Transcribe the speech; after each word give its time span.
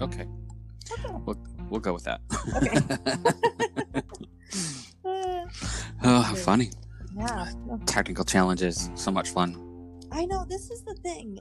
Okay. 0.00 0.26
Okay. 0.92 1.14
We'll, 1.24 1.38
we'll 1.68 1.80
go 1.80 1.92
with 1.92 2.04
that. 2.04 2.20
Okay. 2.56 4.02
Oh, 6.02 6.34
funny. 6.34 6.70
yeah. 7.14 7.50
Technical 7.84 8.24
challenges. 8.24 8.90
So 8.94 9.10
much 9.10 9.30
fun. 9.30 10.00
I 10.10 10.24
know 10.24 10.46
this 10.48 10.70
is 10.70 10.82
the 10.82 10.94
thing. 10.94 11.38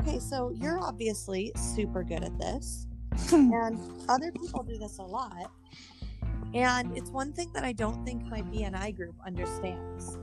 Okay, 0.00 0.18
so 0.18 0.50
you're 0.54 0.78
obviously 0.80 1.52
super 1.56 2.02
good 2.02 2.22
at 2.22 2.38
this, 2.38 2.86
and 3.32 3.78
other 4.08 4.30
people 4.32 4.62
do 4.62 4.76
this 4.78 4.98
a 4.98 5.02
lot. 5.02 5.50
And 6.54 6.96
it's 6.96 7.10
one 7.10 7.32
thing 7.32 7.50
that 7.54 7.64
I 7.64 7.72
don't 7.72 8.04
think 8.04 8.26
my 8.26 8.42
BNI 8.42 8.94
group 8.94 9.14
understands. 9.26 10.18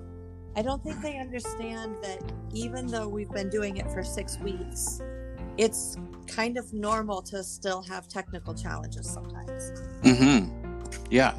I 0.55 0.61
don't 0.61 0.83
think 0.83 1.01
they 1.01 1.17
understand 1.17 1.95
that 2.03 2.21
even 2.53 2.87
though 2.87 3.07
we've 3.07 3.31
been 3.31 3.49
doing 3.49 3.77
it 3.77 3.91
for 3.91 4.03
six 4.03 4.37
weeks, 4.39 5.01
it's 5.59 5.97
kind 6.25 6.57
of 6.57 6.71
normal 6.73 7.21
to 7.21 7.43
still 7.43 7.81
have 7.83 8.07
technical 8.07 8.54
challenges 8.54 9.11
sometimes. 9.11 9.71
Mm-hmm. 10.04 10.95
Yeah. 11.11 11.37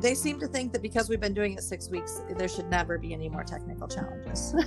They 0.00 0.14
seem 0.14 0.40
to 0.40 0.46
think 0.46 0.72
that 0.72 0.80
because 0.80 1.10
we've 1.10 1.20
been 1.20 1.34
doing 1.34 1.52
it 1.52 1.62
six 1.62 1.90
weeks, 1.90 2.22
there 2.38 2.48
should 2.48 2.70
never 2.70 2.96
be 2.96 3.12
any 3.12 3.28
more 3.28 3.44
technical 3.44 3.86
challenges. 3.86 4.54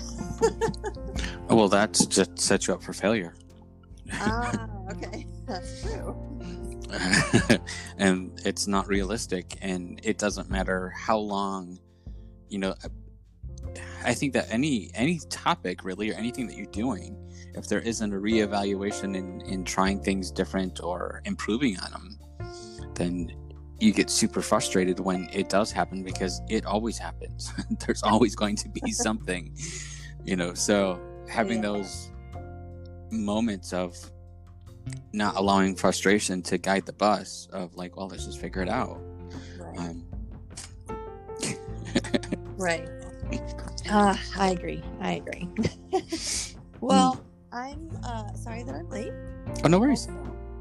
Well, 1.49 1.67
that's 1.67 2.07
just 2.07 2.39
sets 2.39 2.67
you 2.67 2.73
up 2.73 2.81
for 2.81 2.93
failure. 2.93 3.35
ah, 4.13 4.67
okay. 4.91 5.27
That's 5.45 5.83
true. 5.83 6.15
and 7.97 8.31
it's 8.45 8.65
not 8.65 8.87
realistic 8.87 9.57
and 9.61 9.99
it 10.03 10.17
doesn't 10.17 10.49
matter 10.49 10.89
how 10.95 11.17
long 11.17 11.79
you 12.49 12.59
know 12.59 12.73
i 14.05 14.13
think 14.13 14.33
that 14.33 14.47
any 14.49 14.89
any 14.95 15.19
topic 15.29 15.83
really 15.83 16.11
or 16.11 16.15
anything 16.15 16.47
that 16.47 16.55
you're 16.57 16.65
doing 16.71 17.17
if 17.55 17.67
there 17.67 17.79
isn't 17.79 18.13
a 18.13 18.15
reevaluation 18.17 19.15
in 19.15 19.41
in 19.41 19.63
trying 19.63 20.01
things 20.01 20.31
different 20.31 20.81
or 20.83 21.21
improving 21.25 21.77
on 21.79 21.91
them 21.91 22.19
then 22.95 23.31
you 23.79 23.91
get 23.91 24.09
super 24.09 24.41
frustrated 24.41 24.99
when 24.99 25.27
it 25.33 25.49
does 25.49 25.71
happen 25.71 26.03
because 26.03 26.41
it 26.49 26.65
always 26.65 26.97
happens 26.97 27.51
there's 27.85 28.03
always 28.03 28.35
going 28.35 28.55
to 28.55 28.69
be 28.69 28.91
something 29.07 29.55
you 30.23 30.35
know 30.35 30.53
so 30.53 30.99
having 31.29 31.57
Yeah. 31.57 31.69
those 31.73 32.11
moments 33.11 33.73
of 33.73 33.95
not 35.13 35.35
allowing 35.35 35.75
frustration 35.75 36.41
to 36.43 36.57
guide 36.57 36.85
the 36.85 36.93
bus 36.93 37.47
of 37.53 37.75
like 37.75 37.95
well 37.97 38.07
let's 38.07 38.25
just 38.25 38.39
figure 38.39 38.61
it 38.61 38.69
out 38.69 38.99
Right. 39.57 39.79
um, 39.79 40.05
Right. 42.57 42.87
Uh, 43.89 44.15
I 44.37 44.49
agree. 44.51 44.81
I 45.01 45.13
agree. 45.13 45.49
well, 46.81 47.23
I'm 47.51 47.89
uh, 48.03 48.33
sorry 48.33 48.63
that 48.63 48.73
I'm 48.75 48.89
late. 48.89 49.11
oh 49.63 49.67
no 49.67 49.79
worries 49.79 50.07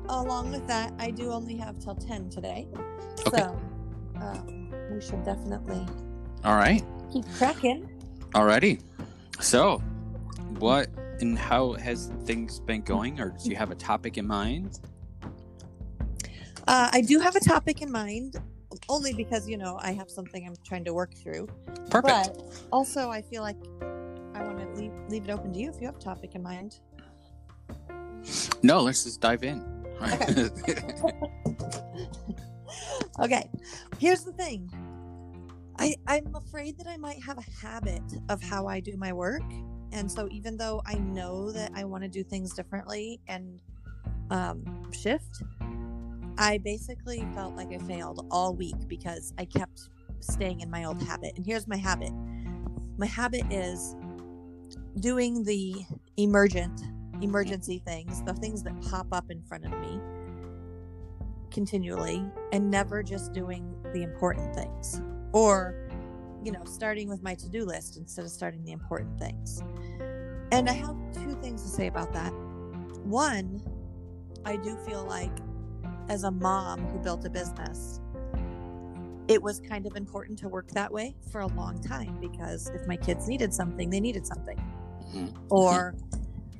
Along 0.08 0.50
with 0.50 0.66
that, 0.66 0.92
I 0.98 1.10
do 1.10 1.30
only 1.30 1.56
have 1.56 1.78
till 1.78 1.94
10 1.94 2.28
today. 2.28 2.66
Okay. 3.26 3.38
So 3.38 3.56
um, 4.16 4.70
we 4.92 5.00
should 5.00 5.24
definitely 5.24 5.86
all 6.44 6.56
right 6.56 6.82
keep 7.12 7.24
cracking. 7.38 7.88
alrighty 8.34 8.80
so 9.40 9.78
what 10.58 10.88
and 11.20 11.38
how 11.38 11.72
has 11.74 12.10
things 12.24 12.58
been 12.60 12.82
going 12.82 13.20
or 13.20 13.30
do 13.42 13.48
you 13.50 13.56
have 13.56 13.70
a 13.70 13.74
topic 13.76 14.18
in 14.18 14.26
mind 14.26 14.80
Uh, 16.68 16.88
I 16.92 17.00
do 17.00 17.18
have 17.18 17.34
a 17.36 17.40
topic 17.40 17.82
in 17.82 17.90
mind, 17.90 18.36
only 18.92 19.12
because, 19.14 19.48
you 19.48 19.56
know, 19.56 19.78
I 19.80 19.92
have 19.92 20.10
something 20.10 20.46
I'm 20.46 20.54
trying 20.64 20.84
to 20.84 20.92
work 20.94 21.14
through. 21.14 21.46
perfect 21.90 22.04
But 22.04 22.42
also, 22.72 23.10
I 23.10 23.22
feel 23.22 23.42
like 23.42 23.56
I 24.34 24.42
want 24.44 24.58
to 24.58 24.66
leave, 24.80 24.92
leave 25.08 25.24
it 25.24 25.30
open 25.30 25.52
to 25.52 25.58
you 25.58 25.70
if 25.70 25.80
you 25.80 25.86
have 25.86 25.96
a 25.96 26.00
topic 26.00 26.34
in 26.34 26.42
mind. 26.42 26.78
no 28.62 28.80
let's 28.80 29.02
just 29.04 29.20
dive 29.20 29.42
in 29.42 29.58
okay 30.00 30.82
okay. 33.20 33.50
here's 33.98 34.22
the 34.24 34.32
thing 34.32 34.70
i 35.78 35.94
i'm 36.06 36.32
afraid 36.34 36.76
that 36.78 36.86
i 36.86 36.96
might 36.96 37.20
have 37.22 37.38
a 37.38 37.66
habit 37.66 38.02
of 38.28 38.40
how 38.42 38.66
i 38.66 38.78
do 38.80 38.96
my 38.96 39.12
work 39.12 39.42
and 39.92 40.10
so 40.10 40.28
even 40.30 40.56
though 40.56 40.80
i 40.86 40.94
know 40.94 41.50
that 41.50 41.70
i 41.74 41.84
want 41.84 42.02
to 42.02 42.08
do 42.08 42.22
things 42.22 42.54
differently 42.54 43.20
and 43.28 43.58
um, 44.30 44.90
shift 44.92 45.42
i 46.38 46.58
basically 46.58 47.26
felt 47.34 47.54
like 47.54 47.72
i 47.72 47.78
failed 47.78 48.26
all 48.30 48.54
week 48.54 48.76
because 48.88 49.32
i 49.38 49.44
kept 49.44 49.88
staying 50.22 50.60
in 50.60 50.70
my 50.70 50.84
old 50.84 51.02
habit. 51.02 51.32
And 51.36 51.44
here's 51.44 51.66
my 51.66 51.76
habit. 51.76 52.12
My 52.96 53.06
habit 53.06 53.44
is 53.50 53.96
doing 55.00 55.42
the 55.42 55.74
emergent 56.16 56.80
emergency 57.22 57.80
things 57.86 58.22
the 58.24 58.34
things 58.34 58.62
that 58.62 58.78
pop 58.82 59.06
up 59.12 59.30
in 59.30 59.40
front 59.42 59.64
of 59.64 59.70
me 59.80 60.00
continually 61.50 62.22
and 62.52 62.68
never 62.68 63.02
just 63.02 63.32
doing 63.32 63.74
the 63.94 64.02
important 64.02 64.54
things 64.54 65.00
or 65.32 65.88
you 66.42 66.50
know 66.50 66.62
starting 66.64 67.08
with 67.08 67.22
my 67.22 67.32
to-do 67.34 67.64
list 67.64 67.96
instead 67.96 68.24
of 68.24 68.30
starting 68.30 68.62
the 68.64 68.72
important 68.72 69.18
things. 69.18 69.62
And 70.50 70.68
i 70.68 70.72
have 70.72 70.96
two 71.14 71.34
things 71.40 71.62
to 71.62 71.68
say 71.68 71.86
about 71.86 72.12
that. 72.12 72.32
One 73.04 73.62
i 74.44 74.56
do 74.56 74.76
feel 74.86 75.04
like 75.04 75.32
as 76.12 76.24
a 76.24 76.30
mom 76.30 76.80
who 76.88 76.98
built 76.98 77.24
a 77.24 77.30
business 77.30 78.00
it 79.28 79.40
was 79.42 79.60
kind 79.60 79.86
of 79.86 79.96
important 79.96 80.38
to 80.38 80.48
work 80.48 80.68
that 80.72 80.92
way 80.92 81.16
for 81.30 81.40
a 81.40 81.46
long 81.46 81.80
time 81.80 82.18
because 82.20 82.68
if 82.70 82.86
my 82.86 82.96
kids 82.96 83.28
needed 83.28 83.52
something 83.54 83.88
they 83.90 84.00
needed 84.00 84.26
something 84.26 84.58
Mhm. 85.14 85.32
or 85.50 85.94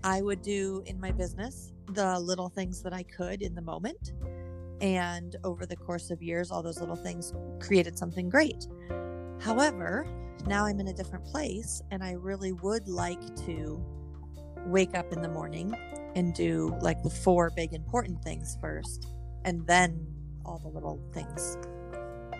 I 0.04 0.20
would 0.22 0.42
do 0.42 0.82
in 0.86 0.98
my 0.98 1.12
business 1.12 1.72
the 1.88 2.18
little 2.18 2.48
things 2.48 2.82
that 2.82 2.92
I 2.92 3.02
could 3.02 3.42
in 3.42 3.54
the 3.54 3.62
moment. 3.62 4.12
And 4.80 5.36
over 5.44 5.64
the 5.66 5.76
course 5.76 6.10
of 6.10 6.22
years, 6.22 6.50
all 6.50 6.62
those 6.62 6.80
little 6.80 6.96
things 6.96 7.32
created 7.60 7.96
something 7.98 8.28
great. 8.28 8.66
However, 9.40 10.06
now 10.46 10.64
I'm 10.66 10.80
in 10.80 10.88
a 10.88 10.92
different 10.92 11.24
place 11.24 11.82
and 11.90 12.02
I 12.02 12.12
really 12.12 12.52
would 12.52 12.88
like 12.88 13.20
to 13.46 13.84
wake 14.66 14.96
up 14.96 15.12
in 15.12 15.22
the 15.22 15.28
morning 15.28 15.74
and 16.16 16.34
do 16.34 16.76
like 16.80 17.02
the 17.02 17.10
four 17.10 17.50
big 17.54 17.72
important 17.74 18.22
things 18.22 18.56
first 18.60 19.11
and 19.44 19.66
then 19.66 20.06
all 20.44 20.58
the 20.58 20.68
little 20.68 21.00
things 21.12 21.56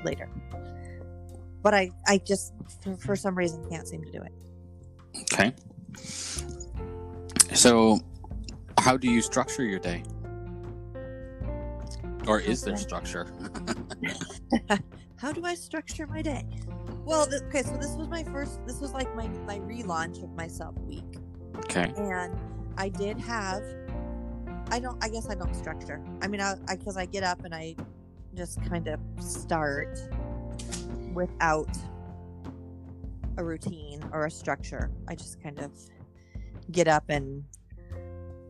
later. 0.05 0.29
But 1.63 1.75
I, 1.75 1.91
I 2.07 2.19
just, 2.19 2.53
for, 2.83 2.97
for 2.97 3.17
some 3.17 3.37
reason, 3.37 3.65
can't 3.71 3.87
seem 3.87 4.03
to 4.05 4.11
do 4.11 4.23
it. 4.23 4.33
okay 5.33 5.55
so 7.53 8.01
how 8.79 8.97
do 8.97 9.11
you 9.11 9.21
structure 9.21 9.63
your 9.63 9.79
day 9.79 10.03
or 12.27 12.41
is 12.41 12.63
there 12.63 12.77
structure 12.77 13.33
how 15.23 15.31
do 15.31 15.45
I 15.45 15.55
structure 15.55 16.07
my 16.09 16.21
day? 16.21 16.45
Well, 17.05 17.27
th- 17.27 17.43
okay, 17.43 17.63
so 17.63 17.77
this 17.77 17.93
was 17.93 18.09
my 18.09 18.25
first. 18.25 18.65
This 18.67 18.81
was 18.81 18.93
like 18.93 19.15
my 19.15 19.29
my 19.47 19.61
relaunch 19.61 20.23
of 20.23 20.31
myself 20.35 20.77
week, 20.81 21.19
okay 21.59 21.93
and 21.97 22.37
I 22.77 22.89
did 22.89 23.19
have. 23.21 23.63
I 24.73 24.79
don't. 24.79 24.97
I 25.05 25.11
guess 25.11 25.29
I 25.29 25.35
don't 25.35 25.55
structure. 25.55 26.03
I 26.23 26.29
mean, 26.29 26.41
I 26.41 26.57
because 26.71 26.97
I, 26.97 27.05
get 27.05 27.23
up 27.23 27.45
and 27.45 27.55
I 27.55 27.77
just 28.35 28.65
kind 28.65 28.89
of 28.89 28.99
start 29.21 30.01
without 31.13 31.69
a 33.37 33.45
routine 33.45 34.03
or 34.13 34.25
a 34.25 34.31
structure. 34.31 34.91
I 35.07 35.15
just 35.15 35.43
kind 35.43 35.59
of 35.59 35.73
get 36.71 36.89
up 36.89 37.05
and 37.11 37.45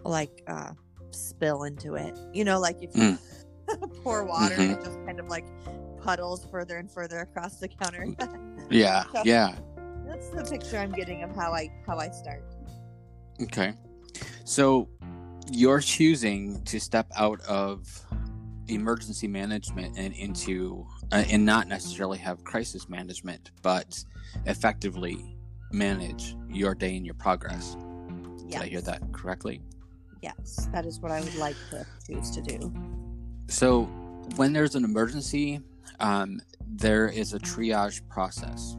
like 0.05 0.45
uh 0.47 0.75
spill 1.11 1.65
into 1.65 1.97
it. 1.97 2.17
You 2.33 2.45
know, 2.45 2.61
like 2.61 2.77
if 2.81 2.95
you 2.95 3.19
mm. 3.19 3.95
pour 4.05 4.25
water 4.25 4.55
and 4.55 4.71
it 4.71 4.85
just 4.85 5.05
kind 5.05 5.19
of 5.19 5.27
like 5.27 5.45
puddles 6.01 6.47
further 6.53 6.79
and 6.79 6.89
further 6.89 7.19
across 7.19 7.57
the 7.57 7.67
counter. 7.67 8.07
Mm, 8.07 8.67
yeah 8.71 9.05
So- 9.13 9.23
yeah 9.25 9.57
That's 10.07 10.29
the 10.29 10.45
picture 10.45 10.79
I'm 10.79 10.93
getting 10.93 11.25
of 11.25 11.35
how 11.35 11.53
I 11.53 11.69
how 11.85 11.99
I 11.99 12.11
start. 12.11 12.45
Okay. 13.41 13.75
So 14.45 14.89
you're 15.51 15.81
choosing 15.81 16.63
to 16.65 16.79
step 16.81 17.07
out 17.17 17.41
of 17.43 17.87
emergency 18.69 19.27
management 19.29 19.99
and 19.99 20.15
into 20.15 20.87
uh, 21.11 21.25
and 21.29 21.45
not 21.45 21.69
necessarily 21.69 22.19
have 22.19 22.43
crisis 22.45 22.89
management, 22.89 23.51
but 23.63 24.03
effectively 24.47 25.37
manage 25.73 26.37
your 26.49 26.75
day 26.75 26.97
and 26.97 27.05
your 27.05 27.15
progress. 27.15 27.77
Did 28.49 28.61
I 28.61 28.67
hear 28.67 28.81
that 28.83 29.01
correctly? 29.13 29.61
Yes, 30.21 30.69
that 30.73 30.87
is 30.87 31.01
what 31.01 31.11
I 31.11 31.21
would 31.21 31.35
like 31.35 31.57
to 31.71 31.85
choose 32.07 32.31
to 32.31 32.43
do. 32.43 32.73
So 33.49 33.85
when 34.37 34.53
there's 34.53 34.75
an 34.75 34.85
emergency, 34.85 35.61
um, 36.01 36.41
there 36.67 37.09
is 37.09 37.33
a 37.33 37.39
triage 37.39 38.07
process, 38.09 38.77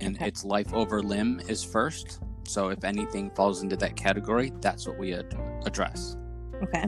and 0.00 0.16
Okay. 0.16 0.28
it's 0.28 0.44
life 0.44 0.72
over 0.72 1.02
limb 1.02 1.40
is 1.48 1.64
first. 1.64 2.20
So 2.44 2.68
if 2.68 2.84
anything 2.84 3.30
falls 3.30 3.62
into 3.62 3.76
that 3.76 3.96
category, 3.96 4.52
that's 4.60 4.86
what 4.86 4.98
we 4.98 5.14
ad- 5.14 5.36
address. 5.66 6.16
Okay. 6.62 6.84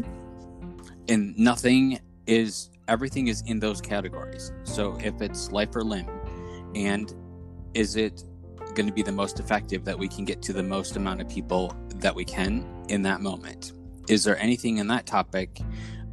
and 1.09 1.37
nothing 1.37 1.99
is 2.27 2.71
everything 2.89 3.27
is 3.29 3.43
in 3.47 3.59
those 3.59 3.81
categories 3.81 4.53
so 4.63 4.97
if 5.03 5.21
it's 5.21 5.51
life 5.53 5.75
or 5.75 5.83
limb 5.83 6.09
and 6.75 7.15
is 7.75 7.97
it 7.97 8.25
going 8.75 8.87
to 8.87 8.93
be 8.93 9.03
the 9.03 9.13
most 9.13 9.41
effective 9.41 9.85
that 9.85 9.99
we 9.99 10.09
can 10.09 10.25
get 10.25 10.41
to 10.43 10.53
the 10.53 10.63
most 10.63 10.97
amount 10.97 11.21
of 11.21 11.29
people 11.29 11.75
that 11.97 12.15
we 12.15 12.25
can 12.25 12.65
in 12.89 13.03
that 13.03 13.21
moment 13.21 13.73
is 14.09 14.25
there 14.25 14.39
anything 14.39 14.79
in 14.79 14.87
that 14.87 15.05
topic 15.05 15.61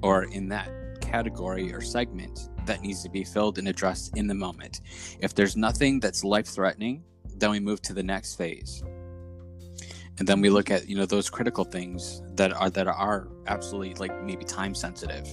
or 0.01 0.24
in 0.25 0.50
that 0.50 0.69
category 1.01 1.72
or 1.74 1.80
segment 1.81 2.50
that 2.66 2.81
needs 2.81 3.04
to 3.04 3.10
be 3.10 3.24
filled 3.24 3.57
and 3.60 3.68
addressed 3.68 4.16
in 4.18 4.28
the 4.28 4.34
moment. 4.34 4.81
If 5.19 5.36
there's 5.36 5.56
nothing 5.56 6.00
that's 6.00 6.24
life 6.24 6.48
threatening, 6.48 7.04
then 7.38 7.51
we 7.51 7.60
move 7.60 7.81
to 7.84 7.94
the 7.94 8.04
next 8.04 8.36
phase. 8.36 8.84
And 10.19 10.27
then 10.27 10.42
we 10.42 10.50
look 10.50 10.69
at, 10.69 10.88
you 10.88 10.95
know, 10.95 11.06
those 11.06 11.30
critical 11.30 11.63
things 11.63 12.21
that 12.36 12.54
are 12.54 12.69
that 12.69 12.88
are 12.88 13.27
absolutely 13.48 13.95
like 13.95 14.24
maybe 14.24 14.45
time 14.45 14.75
sensitive 14.75 15.27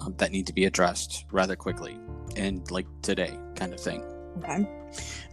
um, 0.00 0.14
that 0.16 0.32
need 0.32 0.46
to 0.46 0.52
be 0.52 0.64
addressed 0.64 1.26
rather 1.30 1.56
quickly 1.56 1.98
and 2.36 2.70
like 2.70 2.86
today 3.02 3.38
kind 3.54 3.74
of 3.74 3.80
thing. 3.80 4.02
Okay. 4.38 4.66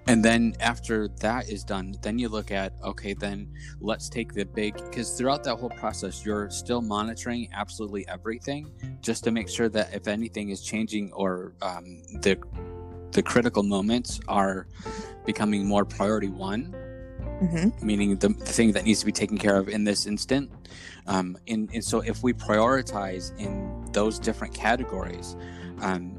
And 0.07 0.25
then 0.25 0.55
after 0.59 1.07
that 1.19 1.49
is 1.49 1.63
done, 1.63 1.95
then 2.01 2.17
you 2.19 2.27
look 2.27 2.51
at 2.51 2.73
okay, 2.83 3.13
then 3.13 3.47
let's 3.79 4.09
take 4.09 4.33
the 4.33 4.43
big 4.43 4.75
because 4.75 5.17
throughout 5.17 5.43
that 5.43 5.55
whole 5.55 5.69
process, 5.69 6.25
you're 6.25 6.49
still 6.49 6.81
monitoring 6.81 7.49
absolutely 7.53 8.07
everything 8.07 8.71
just 9.01 9.23
to 9.23 9.31
make 9.31 9.47
sure 9.47 9.69
that 9.69 9.93
if 9.93 10.07
anything 10.07 10.49
is 10.49 10.61
changing 10.61 11.11
or 11.13 11.53
um, 11.61 12.01
the 12.21 12.37
the 13.11 13.21
critical 13.21 13.61
moments 13.61 14.19
are 14.27 14.67
becoming 15.25 15.65
more 15.65 15.85
priority 15.85 16.29
one, 16.29 16.75
Mm-hmm. 17.41 17.85
meaning 17.85 18.15
the, 18.17 18.27
the 18.27 18.45
thing 18.45 18.71
that 18.73 18.85
needs 18.85 18.99
to 18.99 19.05
be 19.07 19.11
taken 19.11 19.35
care 19.35 19.57
of 19.57 19.67
in 19.67 19.83
this 19.83 20.05
instant. 20.05 20.51
Um, 21.07 21.35
and, 21.47 21.71
and 21.73 21.83
so 21.83 22.01
if 22.01 22.21
we 22.21 22.33
prioritize 22.33 23.35
in 23.39 23.83
those 23.93 24.19
different 24.19 24.53
categories, 24.53 25.35
um, 25.81 26.15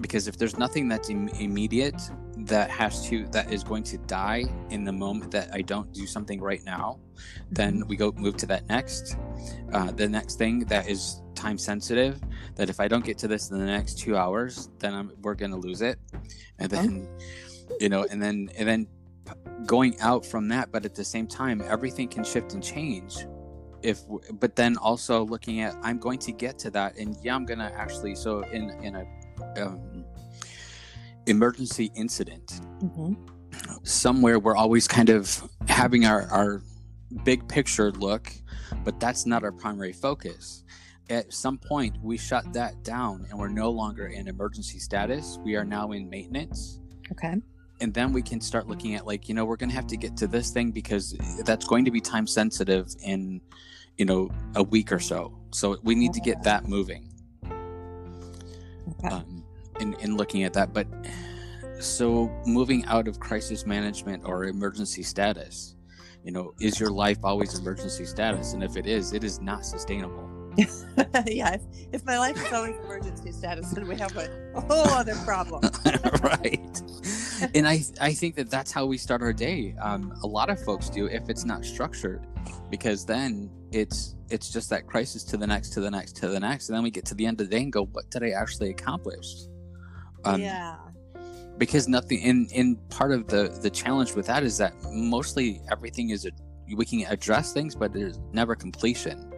because 0.00 0.28
if 0.28 0.36
there's 0.38 0.56
nothing 0.58 0.88
that's 0.88 1.10
Im- 1.10 1.28
immediate 1.40 2.00
that 2.36 2.70
has 2.70 3.06
to 3.08 3.26
that 3.28 3.52
is 3.52 3.62
going 3.64 3.82
to 3.82 3.98
die 3.98 4.44
in 4.70 4.84
the 4.84 4.92
moment 4.92 5.32
that 5.32 5.50
I 5.52 5.62
don't 5.62 5.92
do 5.92 6.06
something 6.06 6.40
right 6.40 6.64
now, 6.64 7.00
then 7.50 7.82
we 7.88 7.96
go 7.96 8.12
move 8.12 8.36
to 8.38 8.46
that 8.46 8.68
next. 8.68 9.16
Uh, 9.72 9.90
the 9.90 10.08
next 10.08 10.36
thing 10.36 10.60
that 10.66 10.88
is 10.88 11.22
time 11.34 11.58
sensitive. 11.58 12.20
That 12.54 12.70
if 12.70 12.80
I 12.80 12.88
don't 12.88 13.04
get 13.04 13.18
to 13.18 13.28
this 13.28 13.50
in 13.50 13.58
the 13.58 13.66
next 13.66 13.98
two 13.98 14.16
hours, 14.16 14.70
then 14.78 14.94
I'm, 14.94 15.12
we're 15.22 15.34
gonna 15.34 15.58
lose 15.58 15.82
it. 15.82 15.98
And 16.58 16.70
then, 16.70 17.08
you 17.80 17.88
know, 17.88 18.06
and 18.10 18.22
then 18.22 18.48
and 18.56 18.68
then 18.68 18.86
going 19.66 19.98
out 20.00 20.24
from 20.26 20.48
that, 20.48 20.72
but 20.72 20.84
at 20.84 20.94
the 20.94 21.04
same 21.04 21.26
time, 21.26 21.62
everything 21.68 22.08
can 22.08 22.24
shift 22.24 22.54
and 22.54 22.62
change. 22.62 23.16
If 23.82 24.00
but 24.34 24.54
then 24.54 24.76
also 24.76 25.24
looking 25.24 25.60
at 25.60 25.74
I'm 25.82 25.98
going 25.98 26.18
to 26.20 26.32
get 26.32 26.58
to 26.60 26.70
that, 26.70 26.96
and 26.96 27.16
yeah, 27.22 27.34
I'm 27.34 27.44
gonna 27.44 27.72
actually 27.74 28.14
so 28.14 28.42
in 28.44 28.70
in 28.82 28.96
a 28.96 29.62
um, 29.62 30.04
emergency 31.26 31.90
incident 31.94 32.60
Mm-hmm. 32.82 33.14
somewhere 33.84 34.38
we're 34.40 34.56
always 34.56 34.88
kind 34.88 35.08
of 35.08 35.48
having 35.68 36.04
our, 36.04 36.26
our 36.30 36.62
big 37.24 37.46
picture 37.48 37.92
look, 37.92 38.32
but 38.84 38.98
that's 38.98 39.26
not 39.26 39.44
our 39.44 39.52
primary 39.52 39.92
focus. 39.92 40.64
At 41.10 41.32
some 41.32 41.58
point, 41.58 41.96
we 42.02 42.16
shut 42.16 42.52
that 42.54 42.82
down 42.82 43.26
and 43.30 43.38
we're 43.38 43.48
no 43.48 43.70
longer 43.70 44.06
in 44.06 44.28
emergency 44.28 44.78
status. 44.78 45.38
We 45.44 45.56
are 45.56 45.64
now 45.64 45.92
in 45.92 46.08
maintenance. 46.08 46.80
Okay. 47.12 47.34
And 47.82 47.92
then 47.92 48.12
we 48.12 48.22
can 48.22 48.40
start 48.40 48.68
looking 48.68 48.94
at, 48.94 49.08
like, 49.08 49.28
you 49.28 49.34
know, 49.34 49.44
we're 49.44 49.56
going 49.56 49.70
to 49.70 49.74
have 49.74 49.88
to 49.88 49.96
get 49.96 50.16
to 50.18 50.28
this 50.28 50.50
thing 50.52 50.70
because 50.70 51.16
that's 51.44 51.66
going 51.66 51.84
to 51.84 51.90
be 51.90 52.00
time 52.00 52.28
sensitive 52.28 52.94
in, 53.02 53.40
you 53.96 54.04
know, 54.04 54.30
a 54.54 54.62
week 54.62 54.92
or 54.92 55.00
so. 55.00 55.36
So 55.50 55.76
we 55.82 55.96
need 55.96 56.12
to 56.12 56.20
get 56.20 56.44
that 56.44 56.68
moving 56.68 57.08
Okay. 57.44 59.08
um, 59.08 59.44
in, 59.80 59.94
in 59.94 60.16
looking 60.16 60.44
at 60.44 60.52
that. 60.52 60.72
But 60.72 60.86
so 61.80 62.30
moving 62.46 62.84
out 62.86 63.08
of 63.08 63.18
crisis 63.18 63.66
management 63.66 64.22
or 64.24 64.44
emergency 64.44 65.02
status, 65.02 65.74
you 66.22 66.30
know, 66.30 66.54
is 66.60 66.78
your 66.78 66.90
life 66.90 67.18
always 67.24 67.58
emergency 67.58 68.04
status? 68.04 68.52
And 68.52 68.62
if 68.62 68.76
it 68.76 68.86
is, 68.86 69.12
it 69.12 69.24
is 69.24 69.40
not 69.40 69.66
sustainable. 69.66 70.30
yeah. 71.26 71.54
If, 71.54 71.62
if 71.92 72.04
my 72.04 72.18
life 72.18 72.36
is 72.44 72.52
always 72.52 72.76
emergency 72.84 73.32
status, 73.32 73.70
then 73.70 73.86
we 73.88 73.96
have 73.96 74.16
a, 74.16 74.60
whole 74.60 74.88
other 74.88 75.14
problem. 75.24 75.62
right. 76.22 76.82
And 77.54 77.66
I, 77.66 77.80
I 78.00 78.12
think 78.12 78.36
that 78.36 78.50
that's 78.50 78.70
how 78.70 78.86
we 78.86 78.98
start 78.98 79.22
our 79.22 79.32
day. 79.32 79.74
Um, 79.80 80.14
a 80.22 80.26
lot 80.26 80.50
of 80.50 80.62
folks 80.62 80.90
do 80.90 81.06
if 81.06 81.28
it's 81.28 81.44
not 81.44 81.64
structured, 81.64 82.26
because 82.70 83.06
then 83.06 83.50
it's 83.70 84.16
it's 84.28 84.50
just 84.50 84.70
that 84.70 84.86
crisis 84.86 85.24
to 85.24 85.36
the 85.36 85.46
next, 85.46 85.70
to 85.70 85.80
the 85.80 85.90
next, 85.90 86.16
to 86.16 86.28
the 86.28 86.40
next, 86.40 86.68
and 86.68 86.76
then 86.76 86.82
we 86.82 86.90
get 86.90 87.04
to 87.06 87.14
the 87.14 87.26
end 87.26 87.40
of 87.40 87.48
the 87.48 87.56
day 87.56 87.62
and 87.62 87.72
go, 87.72 87.86
what 87.86 88.10
did 88.10 88.22
I 88.22 88.30
actually 88.30 88.70
accomplish? 88.70 89.26
Um, 90.24 90.40
yeah. 90.40 90.76
because 91.58 91.88
nothing 91.88 92.20
in 92.20 92.46
in 92.52 92.76
part 92.90 93.12
of 93.12 93.26
the 93.26 93.48
the 93.62 93.70
challenge 93.70 94.14
with 94.14 94.26
that 94.26 94.42
is 94.44 94.56
that 94.58 94.74
mostly 94.92 95.60
everything 95.70 96.10
is 96.10 96.26
a 96.26 96.30
we 96.76 96.84
can 96.84 97.00
address 97.08 97.52
things 97.52 97.74
but 97.74 97.92
there's 97.92 98.20
never 98.32 98.54
completion 98.54 99.31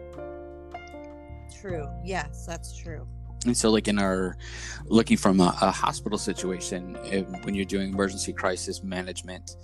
True. 1.65 1.87
Yes, 2.03 2.45
that's 2.45 2.77
true. 2.77 3.07
and 3.45 3.57
so 3.57 3.71
like 3.71 3.87
in 3.87 3.97
our 3.97 4.37
looking 4.85 5.17
from 5.17 5.39
a, 5.39 5.55
a 5.61 5.71
hospital 5.71 6.17
situation 6.17 6.95
if, 7.05 7.27
when 7.43 7.55
you're 7.55 7.65
doing 7.65 7.89
emergency 7.93 8.33
crisis 8.33 8.83
management 8.83 9.55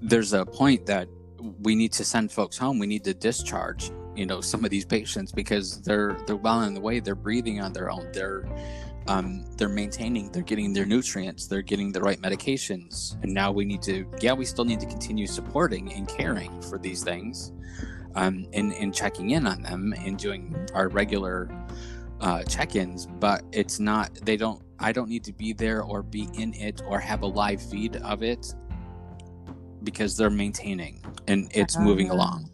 there's 0.00 0.32
a 0.32 0.44
point 0.44 0.86
that 0.86 1.08
we 1.62 1.74
need 1.74 1.92
to 1.92 2.04
send 2.04 2.30
folks 2.30 2.56
home. 2.56 2.78
We 2.78 2.86
need 2.86 3.04
to 3.04 3.14
discharge 3.14 3.90
you 4.14 4.24
know 4.24 4.40
some 4.40 4.64
of 4.64 4.70
these 4.70 4.84
patients 4.84 5.32
because 5.32 5.82
they're 5.82 6.16
they're 6.26 6.36
well 6.36 6.60
on 6.60 6.74
the 6.74 6.80
way. 6.80 7.00
They're 7.00 7.14
breathing 7.14 7.60
on 7.60 7.72
their 7.72 7.90
own. 7.90 8.08
They're 8.12 8.48
um, 9.08 9.44
they're 9.56 9.68
maintaining 9.68 10.30
they're 10.30 10.42
getting 10.42 10.72
their 10.72 10.86
nutrients 10.86 11.46
they're 11.46 11.62
getting 11.62 11.90
the 11.90 12.00
right 12.00 12.20
medications. 12.20 13.20
And 13.22 13.34
now 13.34 13.50
we 13.50 13.64
need 13.64 13.82
to 13.82 14.06
yeah 14.20 14.32
we 14.32 14.44
still 14.44 14.64
need 14.64 14.80
to 14.80 14.86
continue 14.86 15.26
supporting 15.26 15.92
and 15.92 16.08
caring 16.08 16.60
for 16.62 16.78
these 16.78 17.02
things 17.02 17.52
um, 18.16 18.46
and, 18.52 18.72
and 18.74 18.92
checking 18.94 19.30
in 19.30 19.46
on 19.46 19.62
them 19.62 19.94
and 20.04 20.18
doing 20.18 20.54
our 20.74 20.88
regular 20.88 21.48
uh, 22.20 22.42
check-ins 22.44 23.06
but 23.06 23.42
it's 23.52 23.78
not 23.78 24.12
they 24.24 24.36
don't 24.36 24.62
i 24.78 24.90
don't 24.90 25.08
need 25.08 25.22
to 25.24 25.32
be 25.32 25.52
there 25.52 25.82
or 25.82 26.02
be 26.02 26.28
in 26.34 26.52
it 26.54 26.82
or 26.88 26.98
have 26.98 27.22
a 27.22 27.26
live 27.26 27.60
feed 27.62 27.96
of 27.96 28.22
it 28.22 28.54
because 29.84 30.16
they're 30.16 30.30
maintaining 30.30 31.04
and 31.28 31.50
it's 31.54 31.78
moving 31.78 32.10
Ah. 32.10 32.14
along 32.14 32.50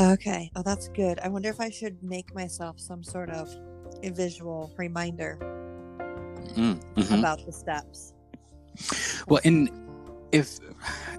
Okay. 0.00 0.50
Oh, 0.56 0.62
that's 0.62 0.88
good. 0.88 1.20
I 1.20 1.28
wonder 1.28 1.48
if 1.50 1.60
I 1.60 1.70
should 1.70 2.02
make 2.02 2.34
myself 2.34 2.80
some 2.80 3.04
sort 3.04 3.30
of 3.30 3.48
a 4.02 4.10
visual 4.10 4.72
reminder 4.76 5.38
Mm, 6.56 6.82
mhm. 6.96 7.18
about 7.20 7.46
the 7.46 7.52
steps. 7.52 8.12
Well, 9.28 9.40
and 9.44 9.70
if 10.34 10.58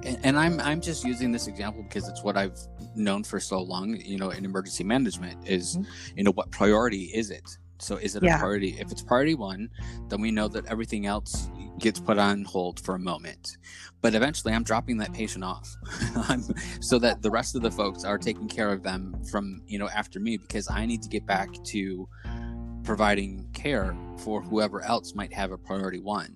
and 0.03 0.37
I'm 0.37 0.59
I'm 0.59 0.81
just 0.81 1.03
using 1.03 1.31
this 1.31 1.47
example 1.47 1.83
because 1.83 2.07
it's 2.07 2.23
what 2.23 2.37
I've 2.37 2.57
known 2.95 3.23
for 3.23 3.39
so 3.39 3.61
long. 3.61 3.95
You 3.95 4.17
know, 4.17 4.29
in 4.29 4.45
emergency 4.45 4.83
management 4.83 5.47
is 5.47 5.77
Mhm. 5.77 5.87
you 6.17 6.23
know 6.23 6.31
what 6.31 6.51
priority 6.51 7.05
is 7.05 7.31
it? 7.31 7.57
So 7.79 7.97
is 7.97 8.15
it 8.15 8.23
Yeah. 8.23 8.37
a 8.37 8.39
priority? 8.39 8.77
If 8.79 8.91
it's 8.91 9.01
priority 9.01 9.35
one, 9.35 9.69
then 10.09 10.21
we 10.21 10.31
know 10.31 10.47
that 10.49 10.65
everything 10.67 11.05
else 11.07 11.49
gets 11.79 11.99
put 11.99 12.17
on 12.17 12.45
hold 12.45 12.79
for 12.79 12.95
a 12.95 12.99
moment. 12.99 13.57
But 14.01 14.15
eventually, 14.15 14.53
I'm 14.53 14.63
dropping 14.63 14.97
that 14.97 15.11
patient 15.11 15.43
off, 15.43 15.75
so 16.79 16.99
that 16.99 17.21
the 17.21 17.29
rest 17.31 17.55
of 17.55 17.61
the 17.63 17.71
folks 17.71 18.05
are 18.05 18.17
taking 18.17 18.47
care 18.47 18.71
of 18.71 18.83
them 18.83 19.15
from 19.31 19.61
you 19.67 19.79
know 19.79 19.89
after 19.89 20.19
me 20.19 20.37
because 20.37 20.69
I 20.69 20.85
need 20.85 21.01
to 21.03 21.09
get 21.09 21.25
back 21.25 21.49
to 21.73 22.07
providing 22.83 23.49
care 23.53 23.97
for 24.17 24.41
whoever 24.41 24.81
else 24.81 25.15
might 25.15 25.33
have 25.33 25.51
a 25.51 25.57
priority 25.57 25.99
one 25.99 26.35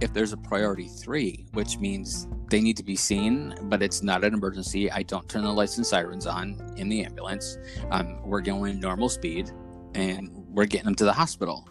if 0.00 0.12
there's 0.12 0.32
a 0.32 0.36
priority 0.36 0.88
three, 0.88 1.46
which 1.52 1.78
means 1.78 2.26
they 2.48 2.60
need 2.60 2.76
to 2.76 2.82
be 2.82 2.96
seen, 2.96 3.54
but 3.64 3.82
it's 3.82 4.02
not 4.02 4.24
an 4.24 4.34
emergency, 4.34 4.90
I 4.90 5.02
don't 5.02 5.28
turn 5.28 5.42
the 5.42 5.52
lights 5.52 5.76
and 5.76 5.86
sirens 5.86 6.26
on 6.26 6.74
in 6.76 6.88
the 6.88 7.04
ambulance. 7.04 7.58
Um, 7.90 8.20
we're 8.22 8.40
going 8.40 8.80
normal 8.80 9.08
speed 9.08 9.50
and 9.94 10.30
we're 10.48 10.66
getting 10.66 10.86
them 10.86 10.94
to 10.96 11.04
the 11.04 11.12
hospital. 11.12 11.68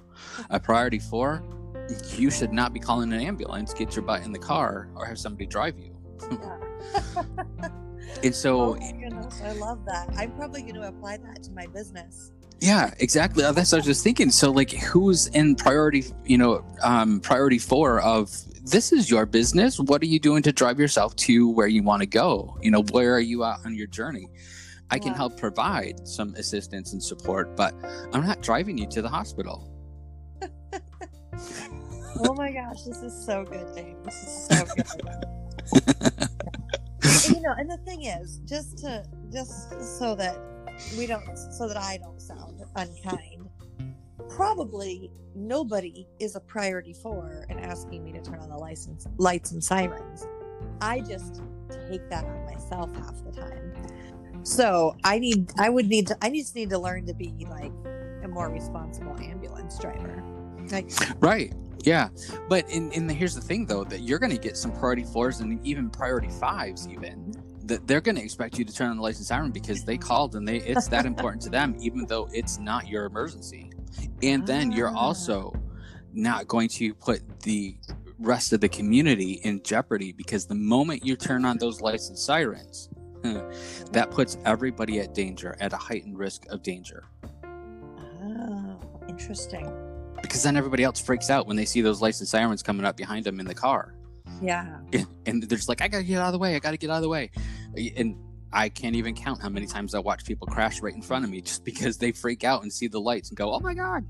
A 0.49 0.59
priority 0.59 0.99
four, 0.99 1.43
you 2.15 2.29
should 2.29 2.53
not 2.53 2.73
be 2.73 2.79
calling 2.79 3.11
an 3.13 3.21
ambulance, 3.21 3.73
get 3.73 3.95
your 3.95 4.05
butt 4.05 4.23
in 4.23 4.31
the 4.31 4.39
car, 4.39 4.89
or 4.95 5.05
have 5.05 5.17
somebody 5.17 5.45
drive 5.45 5.77
you. 5.79 5.95
And 8.23 8.35
so, 8.35 8.75
oh 8.75 8.75
my 8.75 8.91
goodness, 8.91 9.41
I 9.41 9.53
love 9.53 9.85
that. 9.85 10.09
I'm 10.17 10.31
probably 10.31 10.61
going 10.61 10.75
to 10.75 10.87
apply 10.87 11.17
that 11.17 11.43
to 11.43 11.51
my 11.51 11.67
business. 11.67 12.31
Yeah, 12.61 12.93
exactly. 12.99 13.43
That's 13.43 13.71
what 13.71 13.73
I 13.73 13.77
was 13.77 13.85
just 13.85 14.03
thinking. 14.03 14.31
So, 14.31 14.51
like, 14.51 14.71
who's 14.71 15.27
in 15.27 15.55
priority? 15.55 16.05
You 16.25 16.37
know, 16.37 16.65
um, 16.83 17.21
priority 17.21 17.57
four 17.57 18.01
of 18.01 18.31
this 18.65 18.91
is 18.91 19.09
your 19.09 19.25
business. 19.25 19.79
What 19.79 20.01
are 20.01 20.05
you 20.07 20.19
doing 20.19 20.43
to 20.43 20.51
drive 20.51 20.79
yourself 20.79 21.15
to 21.17 21.49
where 21.49 21.67
you 21.67 21.83
want 21.83 22.01
to 22.01 22.05
go? 22.05 22.57
You 22.61 22.71
know, 22.71 22.83
where 22.91 23.13
are 23.15 23.19
you 23.21 23.43
at 23.43 23.59
on 23.65 23.75
your 23.75 23.87
journey? 23.87 24.27
I 24.91 24.99
can 24.99 25.11
Wow. 25.11 25.17
help 25.17 25.37
provide 25.37 26.07
some 26.07 26.35
assistance 26.35 26.93
and 26.93 27.01
support, 27.01 27.55
but 27.55 27.73
I'm 28.11 28.25
not 28.25 28.41
driving 28.41 28.77
you 28.77 28.87
to 28.87 29.01
the 29.01 29.09
hospital. 29.09 29.65
Oh 32.21 32.33
my 32.33 32.51
gosh, 32.51 32.83
this 32.83 32.97
is 32.97 33.25
so 33.25 33.45
good, 33.45 33.73
Dave. 33.75 33.95
This 34.03 34.23
is 34.23 34.47
so 34.49 34.65
good. 34.75 36.09
and, 37.03 37.35
you 37.35 37.41
know, 37.41 37.53
and 37.57 37.69
the 37.69 37.77
thing 37.85 38.03
is, 38.03 38.39
just 38.39 38.79
to 38.79 39.05
just 39.31 39.69
so 39.99 40.15
that 40.15 40.35
we 40.97 41.05
don't, 41.05 41.37
so 41.37 41.67
that 41.67 41.77
I 41.77 41.97
don't 41.97 42.21
sound 42.21 42.61
unkind, 42.75 43.49
probably 44.29 45.11
nobody 45.35 46.07
is 46.19 46.35
a 46.35 46.39
priority 46.39 46.93
for 46.93 47.45
and 47.49 47.59
asking 47.59 48.03
me 48.03 48.11
to 48.13 48.21
turn 48.21 48.39
on 48.39 48.49
the 48.49 48.57
license 48.57 49.07
lights 49.17 49.51
and 49.51 49.63
sirens. 49.63 50.27
I 50.81 51.01
just 51.01 51.41
take 51.89 52.09
that 52.09 52.25
on 52.25 52.45
myself 52.45 52.93
half 52.95 53.23
the 53.23 53.31
time. 53.31 53.73
So 54.43 54.95
I 55.03 55.19
need, 55.19 55.51
I 55.57 55.69
would 55.69 55.87
need 55.87 56.07
to, 56.07 56.17
I 56.21 56.29
just 56.29 56.55
need 56.55 56.69
to 56.69 56.79
learn 56.79 57.05
to 57.07 57.13
be 57.13 57.45
like 57.49 57.71
a 58.23 58.27
more 58.27 58.49
responsible 58.49 59.17
ambulance 59.19 59.77
driver. 59.77 60.23
Like 60.71 60.91
Right. 61.19 61.53
Yeah. 61.83 62.09
But 62.47 62.69
in, 62.69 62.91
in 62.91 63.07
the, 63.07 63.13
here's 63.13 63.35
the 63.35 63.41
thing 63.41 63.65
though, 63.65 63.83
that 63.85 64.01
you're 64.01 64.19
going 64.19 64.31
to 64.31 64.37
get 64.37 64.57
some 64.57 64.71
priority 64.71 65.03
fours 65.03 65.39
and 65.39 65.65
even 65.65 65.89
priority 65.89 66.29
fives 66.29 66.87
even 66.87 67.38
they're 67.87 68.01
going 68.01 68.15
to 68.15 68.23
expect 68.23 68.57
you 68.57 68.65
to 68.65 68.73
turn 68.73 68.89
on 68.89 68.97
the 68.97 69.03
license 69.03 69.27
siren 69.27 69.51
because 69.51 69.83
they 69.83 69.97
called 69.97 70.35
and 70.35 70.47
they 70.47 70.57
it's 70.57 70.87
that 70.87 71.05
important 71.05 71.41
to 71.43 71.49
them 71.49 71.75
even 71.79 72.05
though 72.07 72.27
it's 72.33 72.57
not 72.59 72.87
your 72.87 73.05
emergency 73.05 73.71
and 74.23 74.45
then 74.47 74.71
you're 74.71 74.89
Ah. 74.89 74.95
also 75.07 75.53
not 76.13 76.47
going 76.47 76.67
to 76.69 76.93
put 76.95 77.21
the 77.41 77.77
rest 78.19 78.51
of 78.53 78.59
the 78.61 78.67
community 78.69 79.33
in 79.43 79.61
jeopardy 79.63 80.11
because 80.11 80.45
the 80.47 80.55
moment 80.55 81.05
you 81.05 81.15
turn 81.15 81.45
on 81.45 81.57
those 81.57 81.79
license 81.81 82.21
sirens 82.21 82.89
that 83.91 84.09
puts 84.11 84.37
everybody 84.45 84.99
at 84.99 85.13
danger 85.13 85.55
at 85.59 85.71
a 85.73 85.77
heightened 85.77 86.17
risk 86.17 86.45
of 86.49 86.61
danger 86.63 87.03
oh, 88.23 88.79
interesting. 89.07 89.71
because 90.21 90.41
then 90.43 90.57
everybody 90.57 90.83
else 90.83 90.99
freaks 90.99 91.29
out 91.29 91.47
when 91.47 91.55
they 91.55 91.65
see 91.65 91.81
those 91.81 92.01
license 92.01 92.29
sirens 92.29 92.63
coming 92.63 92.85
up 92.85 92.97
behind 92.97 93.25
them 93.25 93.39
in 93.39 93.45
the 93.45 93.55
car 93.55 93.93
Yeah. 94.41 94.79
and, 94.93 95.07
and 95.25 95.43
they're 95.43 95.57
just 95.57 95.69
like, 95.69 95.81
I 95.81 95.87
gotta 95.87 96.03
get 96.03 96.19
out 96.19 96.27
of 96.27 96.33
the 96.33 96.39
way. 96.39 96.55
I 96.55 96.59
gotta 96.59 96.77
get 96.77 96.89
out 96.89 96.97
of 96.97 97.01
the 97.03 97.09
way. 97.09 97.29
And 97.97 98.15
I 98.51 98.69
can't 98.69 98.95
even 98.95 99.13
count 99.15 99.41
how 99.41 99.49
many 99.49 99.65
times 99.67 99.93
I 99.93 99.99
watch 99.99 100.25
people 100.25 100.47
crash 100.47 100.81
right 100.81 100.93
in 100.93 101.01
front 101.01 101.23
of 101.25 101.31
me 101.31 101.41
just 101.49 101.63
because 101.65 101.97
they 101.97 102.11
freak 102.11 102.43
out 102.43 102.63
and 102.63 102.71
see 102.71 102.87
the 102.87 102.99
lights 102.99 103.29
and 103.29 103.37
go, 103.37 103.53
"Oh 103.53 103.59
my 103.59 103.73
god!" 103.73 104.03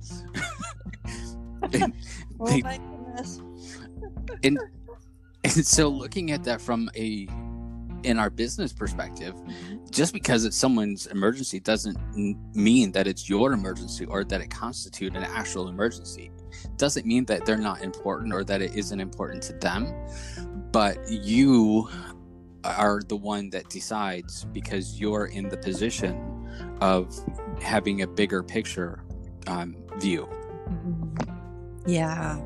and, 1.74 1.94
Oh 2.40 2.46
They- 2.48 2.62
my 2.62 2.78
goodness. 2.78 3.42
and 4.44 4.60
so, 5.66 5.90
looking 5.90 6.32
at 6.32 6.44
that 6.46 6.62
from 6.62 6.90
a 6.96 7.28
in 8.04 8.18
our 8.20 8.30
business 8.30 8.74
perspective, 8.74 9.36
just 9.90 10.14
because 10.14 10.46
it's 10.46 10.58
someone's 10.58 11.08
emergency 11.08 11.60
doesn't 11.60 11.98
mean 12.56 12.92
that 12.92 13.08
it's 13.08 13.30
your 13.30 13.54
emergency 13.54 14.06
or 14.06 14.24
that 14.24 14.42
it 14.42 14.50
constitutes 14.50 15.16
an 15.16 15.24
actual 15.24 15.68
emergency. 15.68 16.32
Doesn't 16.78 17.06
mean 17.06 17.26
that 17.26 17.46
they're 17.46 17.58
not 17.58 17.82
important 17.82 18.34
or 18.34 18.44
that 18.44 18.62
it 18.62 18.76
isn't 18.76 19.00
important 19.00 19.44
to 19.44 19.54
them, 19.54 19.94
but 20.72 20.98
you 21.10 21.90
are 22.64 23.02
the 23.08 23.16
one 23.16 23.50
that 23.52 23.70
decides 23.70 24.46
because 24.46 25.00
you're 25.00 25.28
in 25.28 25.50
the 25.50 25.58
position 25.58 26.48
of 26.82 27.14
having 27.62 28.02
a 28.02 28.08
bigger 28.08 28.44
picture 28.44 29.04
um, 29.48 29.76
view. 29.98 30.28
Mhm. 30.70 31.28
Yeah. 31.88 32.40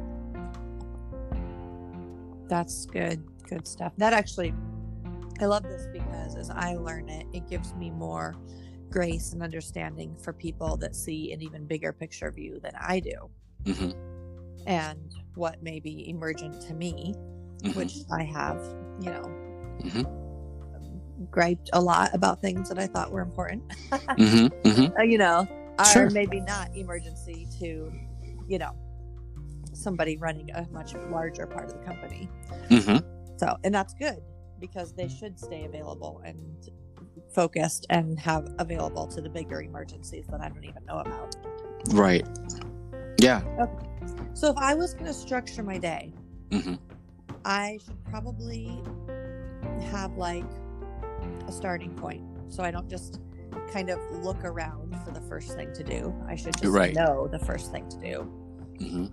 That's 2.47 2.85
good. 2.85 3.23
Good 3.49 3.67
stuff. 3.67 3.93
That 3.97 4.13
actually, 4.13 4.53
I 5.43 5.45
love 5.45 5.63
this 5.63 5.87
because 5.91 6.37
as 6.37 6.49
I 6.49 6.77
learn 6.77 7.09
it, 7.09 7.25
it 7.33 7.49
gives 7.49 7.73
me 7.75 7.91
more 7.91 8.33
grace 8.89 9.33
and 9.33 9.43
understanding 9.43 10.15
for 10.15 10.31
people 10.31 10.77
that 10.77 10.95
see 10.95 11.33
an 11.33 11.41
even 11.41 11.65
bigger 11.65 11.91
picture 11.91 12.31
view 12.31 12.61
than 12.63 12.71
I 12.79 13.01
do 13.01 13.29
hmm 13.65 13.89
and 14.65 15.13
what 15.35 15.61
may 15.61 15.81
be 15.81 16.09
emergent 16.09 16.61
to 16.61 16.73
me, 16.73 17.13
hmm 17.61 17.71
which 17.71 17.91
I 18.09 18.23
have, 18.23 18.57
you 19.01 19.11
know, 19.11 19.23
Mhm. 19.83 21.29
griped 21.29 21.69
a 21.73 21.81
lot 21.81 22.11
about 22.13 22.39
things 22.39 22.69
that 22.69 22.79
I 22.79 22.87
thought 22.87 23.11
were 23.11 23.19
important. 23.21 23.63
hmm 24.17 24.47
hmm 24.63 24.85
uh, 24.97 25.01
you 25.03 25.17
know, 25.17 25.45
are 25.77 25.91
Sure. 25.91 26.09
maybe 26.11 26.39
not 26.39 26.73
emergency 26.77 27.49
to, 27.59 27.91
you 28.47 28.59
know, 28.59 28.71
somebody 29.73 30.15
running 30.15 30.49
a 30.51 30.65
much 30.71 30.95
larger 31.09 31.45
part 31.47 31.69
of 31.69 31.73
the 31.73 31.85
company. 31.85 32.29
hmm 32.69 32.99
So, 33.35 33.57
and 33.65 33.75
that's 33.75 33.93
good 33.95 34.23
because 34.63 34.93
they 34.93 35.09
should 35.09 35.37
stay 35.37 35.65
available 35.65 36.21
and 36.23 36.69
focused 37.35 37.85
and 37.89 38.17
have 38.17 38.47
available 38.59 39.05
to 39.07 39.19
the 39.19 39.29
bigger 39.29 39.61
emergencies 39.61 40.25
that 40.27 40.39
I 40.39 40.47
don't 40.47 40.63
even 40.63 40.85
know 40.85 40.99
about. 40.99 41.35
Right. 41.89 42.25
Yeah. 43.19 43.41
So, 44.33 44.51
if 44.51 44.57
I 44.57 44.73
was 44.73 44.93
going 44.93 45.07
to 45.07 45.13
structure 45.13 45.63
my 45.63 45.77
day, 45.77 46.13
hmm 46.49 46.75
I 47.43 47.77
should 47.83 48.01
probably 48.05 48.81
have 49.91 50.15
like 50.15 50.45
a 51.45 51.51
starting 51.51 51.93
point 51.95 52.23
so 52.47 52.63
I 52.63 52.71
don't 52.71 52.89
just 52.89 53.19
kind 53.73 53.89
of 53.89 53.99
look 54.23 54.45
around 54.45 54.95
for 55.03 55.11
the 55.11 55.19
first 55.27 55.57
thing 55.57 55.73
to 55.73 55.83
do. 55.83 56.15
I 56.25 56.35
should 56.37 56.55
just 56.57 56.71
Right. 56.71 56.95
know 56.95 57.27
the 57.27 57.39
first 57.39 57.69
thing 57.73 57.89
to 57.89 57.97
do. 57.99 58.21
hmm 58.79 59.07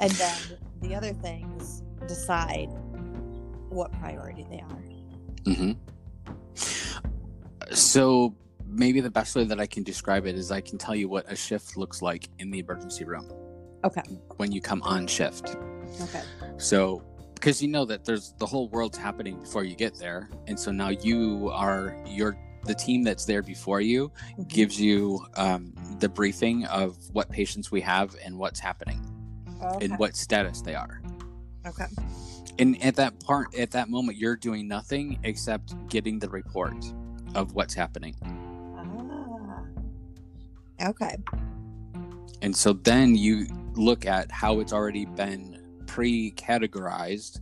And 0.00 0.10
then 0.10 0.36
the 0.80 0.96
other 0.96 1.12
things 1.12 1.84
decide 2.08 2.70
what 3.70 3.92
priority 3.92 4.46
they 4.50 4.60
are. 4.60 5.54
hmm 5.54 5.72
So 7.72 8.34
maybe 8.66 9.00
the 9.00 9.10
best 9.10 9.34
way 9.34 9.44
that 9.44 9.58
I 9.60 9.66
can 9.66 9.82
describe 9.82 10.26
it 10.26 10.34
is 10.34 10.50
I 10.50 10.60
can 10.60 10.78
tell 10.78 10.94
you 10.94 11.08
what 11.08 11.30
a 11.30 11.36
shift 11.36 11.76
looks 11.76 12.02
like 12.02 12.28
in 12.38 12.50
the 12.50 12.58
emergency 12.58 13.04
room 13.04 13.28
Okay. 13.84 14.02
when 14.36 14.52
you 14.52 14.60
come 14.60 14.82
on 14.82 15.06
shift. 15.06 15.56
Okay. 16.02 16.22
So 16.58 17.02
because 17.34 17.62
you 17.62 17.68
know 17.68 17.84
that 17.86 18.04
there's 18.04 18.34
the 18.38 18.46
whole 18.46 18.68
world's 18.68 18.98
happening 18.98 19.40
before 19.40 19.64
you 19.64 19.74
get 19.74 19.98
there, 19.98 20.28
and 20.46 20.60
so 20.60 20.70
now 20.70 20.90
you 20.90 21.48
are 21.52 21.96
you're 22.06 22.36
the 22.64 22.74
team 22.74 23.02
that's 23.02 23.24
there 23.24 23.42
before 23.42 23.80
you 23.80 24.12
gives 24.46 24.78
you 24.78 25.24
um, 25.36 25.72
the 25.98 26.08
briefing 26.08 26.66
of 26.66 26.98
what 27.12 27.30
patients 27.30 27.70
we 27.72 27.80
have 27.80 28.14
and 28.22 28.36
what's 28.36 28.60
happening 28.60 29.00
okay. 29.62 29.86
and 29.86 29.98
what 29.98 30.14
status 30.14 30.60
they 30.60 30.74
are. 30.74 31.00
Okay. 31.66 31.86
And 32.60 32.80
at 32.84 32.94
that 32.96 33.18
part, 33.24 33.54
at 33.56 33.70
that 33.72 33.88
moment, 33.88 34.18
you're 34.18 34.36
doing 34.36 34.68
nothing 34.68 35.18
except 35.24 35.74
getting 35.88 36.18
the 36.18 36.28
report 36.28 36.76
of 37.34 37.54
what's 37.54 37.72
happening. 37.74 38.14
Ah. 40.78 40.88
Okay. 40.90 41.16
And 42.42 42.54
so 42.54 42.74
then 42.74 43.16
you 43.16 43.46
look 43.74 44.04
at 44.04 44.30
how 44.30 44.60
it's 44.60 44.72
already 44.72 45.06
been 45.06 45.56
pre-categorized, 45.86 47.40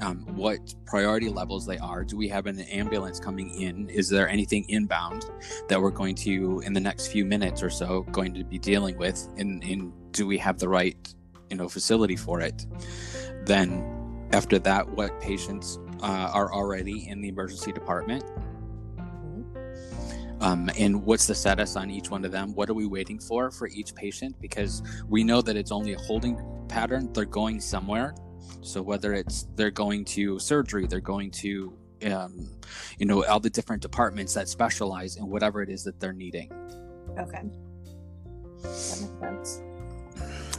um, 0.00 0.18
what 0.36 0.74
priority 0.86 1.28
levels 1.28 1.66
they 1.66 1.78
are. 1.78 2.04
Do 2.04 2.16
we 2.16 2.28
have 2.28 2.46
an 2.46 2.60
ambulance 2.60 3.20
coming 3.20 3.50
in? 3.60 3.88
Is 3.90 4.08
there 4.08 4.28
anything 4.28 4.64
inbound 4.68 5.26
that 5.68 5.80
we're 5.80 5.90
going 5.90 6.14
to, 6.16 6.60
in 6.64 6.72
the 6.72 6.80
next 6.80 7.08
few 7.08 7.24
minutes 7.24 7.62
or 7.62 7.70
so, 7.70 8.02
going 8.12 8.34
to 8.34 8.44
be 8.44 8.58
dealing 8.58 8.96
with? 8.98 9.28
And, 9.36 9.62
and 9.64 9.92
do 10.12 10.26
we 10.26 10.38
have 10.38 10.58
the 10.58 10.68
right, 10.68 10.96
you 11.50 11.56
know, 11.56 11.68
facility 11.68 12.16
for 12.16 12.40
it? 12.40 12.66
Then, 13.44 13.99
after 14.32 14.58
that, 14.60 14.88
what 14.88 15.20
patients 15.20 15.78
uh, 16.02 16.30
are 16.32 16.52
already 16.52 17.08
in 17.08 17.20
the 17.20 17.28
emergency 17.28 17.72
department? 17.72 18.24
Mhm. 18.96 20.42
um, 20.42 20.70
and 20.78 21.04
what's 21.04 21.26
the 21.26 21.34
status 21.34 21.76
on 21.76 21.90
each 21.90 22.10
one 22.10 22.24
of 22.24 22.32
them 22.32 22.54
what 22.54 22.70
are 22.70 22.74
we 22.74 22.86
waiting 22.86 23.18
for 23.18 23.50
for 23.50 23.68
each 23.68 23.94
patient 23.94 24.34
because 24.40 24.82
we 25.08 25.22
know 25.22 25.42
that 25.42 25.56
it's 25.56 25.70
only 25.70 25.92
a 25.92 25.98
holding 25.98 26.38
pattern 26.68 27.12
they're 27.12 27.24
going 27.26 27.60
somewhere 27.60 28.14
so 28.62 28.80
whether 28.80 29.12
it's 29.14 29.46
they're 29.56 29.70
going 29.70 30.04
to 30.04 30.38
surgery 30.38 30.86
they're 30.86 31.00
going 31.00 31.30
to 31.30 31.72
um, 32.06 32.48
you 32.98 33.04
know 33.06 33.24
all 33.26 33.40
the 33.40 33.50
different 33.50 33.82
departments 33.82 34.32
that 34.34 34.48
specialize 34.48 35.16
in 35.16 35.28
whatever 35.28 35.62
it 35.62 35.68
is 35.68 35.84
that 35.84 35.98
they're 36.00 36.12
needing 36.14 36.50
Okay. 37.18 37.42
That 38.62 38.98
makes 39.00 39.20
sense. 39.20 39.62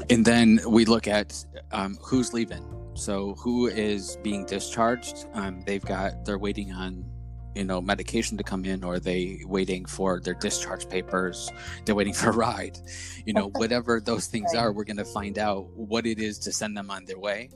And 0.10 0.26
then 0.26 0.60
we 0.68 0.86
look 0.86 1.08
at 1.08 1.46
um, 1.72 1.98
who's 2.02 2.34
leaving. 2.34 2.66
So 2.94 3.36
who 3.36 3.68
is 3.68 4.18
being 4.24 4.46
discharged? 4.46 5.26
Um, 5.34 5.64
they've 5.66 5.84
got 5.84 6.26
they're 6.26 6.38
waiting 6.38 6.72
on 6.72 7.06
you 7.56 7.66
know 7.66 7.82
medication 7.82 8.38
to 8.38 8.44
come 8.44 8.66
in 8.66 8.84
or 8.84 9.00
they 9.00 9.42
waiting 9.46 9.86
for 9.86 10.20
their 10.20 10.34
discharge 10.34 10.88
papers. 10.90 11.50
They're 11.86 11.96
waiting 11.96 12.14
for 12.14 12.30
a 12.30 12.34
ride. 12.34 12.78
You 13.26 13.34
know 13.34 13.50
whatever 13.56 14.02
those 14.02 14.28
things 14.28 14.54
are 14.54 14.72
we're 14.72 14.84
going 14.84 14.98
to 14.98 15.06
find 15.06 15.38
out 15.38 15.70
what 15.76 16.06
it 16.06 16.20
is 16.20 16.38
to 16.40 16.52
send 16.52 16.76
them 16.76 16.90
on 16.92 17.06
their 17.06 17.20
way 17.20 17.50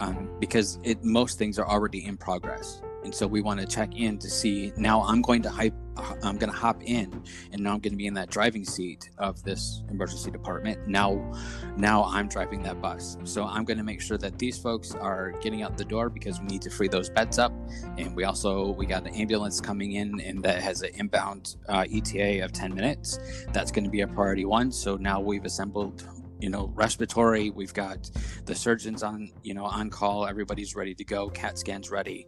um, 0.00 0.28
because 0.40 0.78
it 0.82 1.02
most 1.04 1.38
things 1.38 1.58
are 1.58 1.68
already 1.68 2.04
in 2.06 2.16
progress. 2.16 2.82
And 3.04 3.14
so 3.14 3.26
we 3.26 3.42
want 3.42 3.60
to 3.60 3.66
check 3.66 3.96
in 3.96 4.18
to 4.18 4.30
see 4.30 4.72
now 4.76 5.02
i'm 5.02 5.22
going 5.22 5.42
to 5.42 5.50
hype 5.50 5.74
i'm 5.96 6.38
going 6.38 6.50
to 6.50 6.56
hop 6.56 6.82
in 6.84 7.22
and 7.52 7.62
now 7.62 7.72
i'm 7.72 7.80
going 7.80 7.92
to 7.92 7.96
be 7.96 8.06
in 8.06 8.14
that 8.14 8.30
driving 8.30 8.64
seat 8.64 9.10
of 9.18 9.42
this 9.42 9.82
emergency 9.90 10.30
department. 10.30 10.86
Now 10.86 11.32
now 11.76 12.04
i'm 12.04 12.28
driving 12.28 12.62
that 12.62 12.80
bus. 12.80 13.16
So 13.24 13.44
i'm 13.44 13.64
going 13.64 13.78
to 13.78 13.84
make 13.84 14.00
sure 14.00 14.18
that 14.18 14.38
these 14.38 14.58
folks 14.58 14.94
are 14.94 15.32
getting 15.40 15.62
out 15.62 15.76
the 15.76 15.84
door 15.84 16.08
because 16.08 16.40
we 16.40 16.46
need 16.46 16.62
to 16.62 16.70
free 16.70 16.88
those 16.88 17.10
beds 17.10 17.38
up. 17.38 17.52
And 17.98 18.14
we 18.16 18.24
also 18.24 18.70
we 18.72 18.86
got 18.86 19.06
an 19.06 19.14
ambulance 19.14 19.60
coming 19.60 19.92
in 19.92 20.20
and 20.20 20.42
that 20.42 20.62
has 20.62 20.82
an 20.82 20.90
inbound 20.94 21.56
uh, 21.68 21.84
eta 21.92 22.44
of 22.44 22.52
10 22.52 22.74
minutes. 22.74 23.18
That's 23.52 23.70
going 23.70 23.84
to 23.84 23.90
be 23.90 24.00
a 24.00 24.06
priority 24.06 24.44
one. 24.44 24.72
So 24.72 24.96
now 24.96 25.20
we've 25.20 25.44
assembled 25.44 26.08
you 26.40 26.50
know 26.50 26.72
respiratory. 26.74 27.50
We've 27.50 27.72
got 27.72 28.10
the 28.46 28.54
surgeons 28.54 29.02
on 29.02 29.30
you 29.42 29.54
know 29.54 29.64
on 29.64 29.90
call. 29.90 30.26
Everybody's 30.26 30.74
ready 30.74 30.94
to 30.94 31.04
go. 31.04 31.30
Cat 31.30 31.58
scans 31.58 31.90
ready 31.90 32.26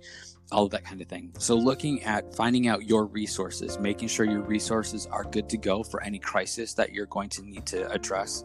all 0.54 0.64
of 0.64 0.70
that 0.70 0.84
kind 0.84 1.00
of 1.02 1.08
thing. 1.08 1.32
So 1.38 1.56
looking 1.56 2.02
at 2.04 2.34
finding 2.34 2.68
out 2.68 2.88
your 2.88 3.06
resources 3.06 3.78
making 3.78 4.08
sure 4.08 4.24
your 4.24 4.42
resources 4.42 5.06
are 5.06 5.24
good 5.24 5.48
to 5.48 5.56
go 5.56 5.82
for 5.82 6.02
any 6.02 6.18
crisis 6.18 6.74
that 6.74 6.92
you're 6.92 7.06
going 7.06 7.28
to 7.30 7.42
need 7.42 7.66
to 7.66 7.90
address 7.90 8.44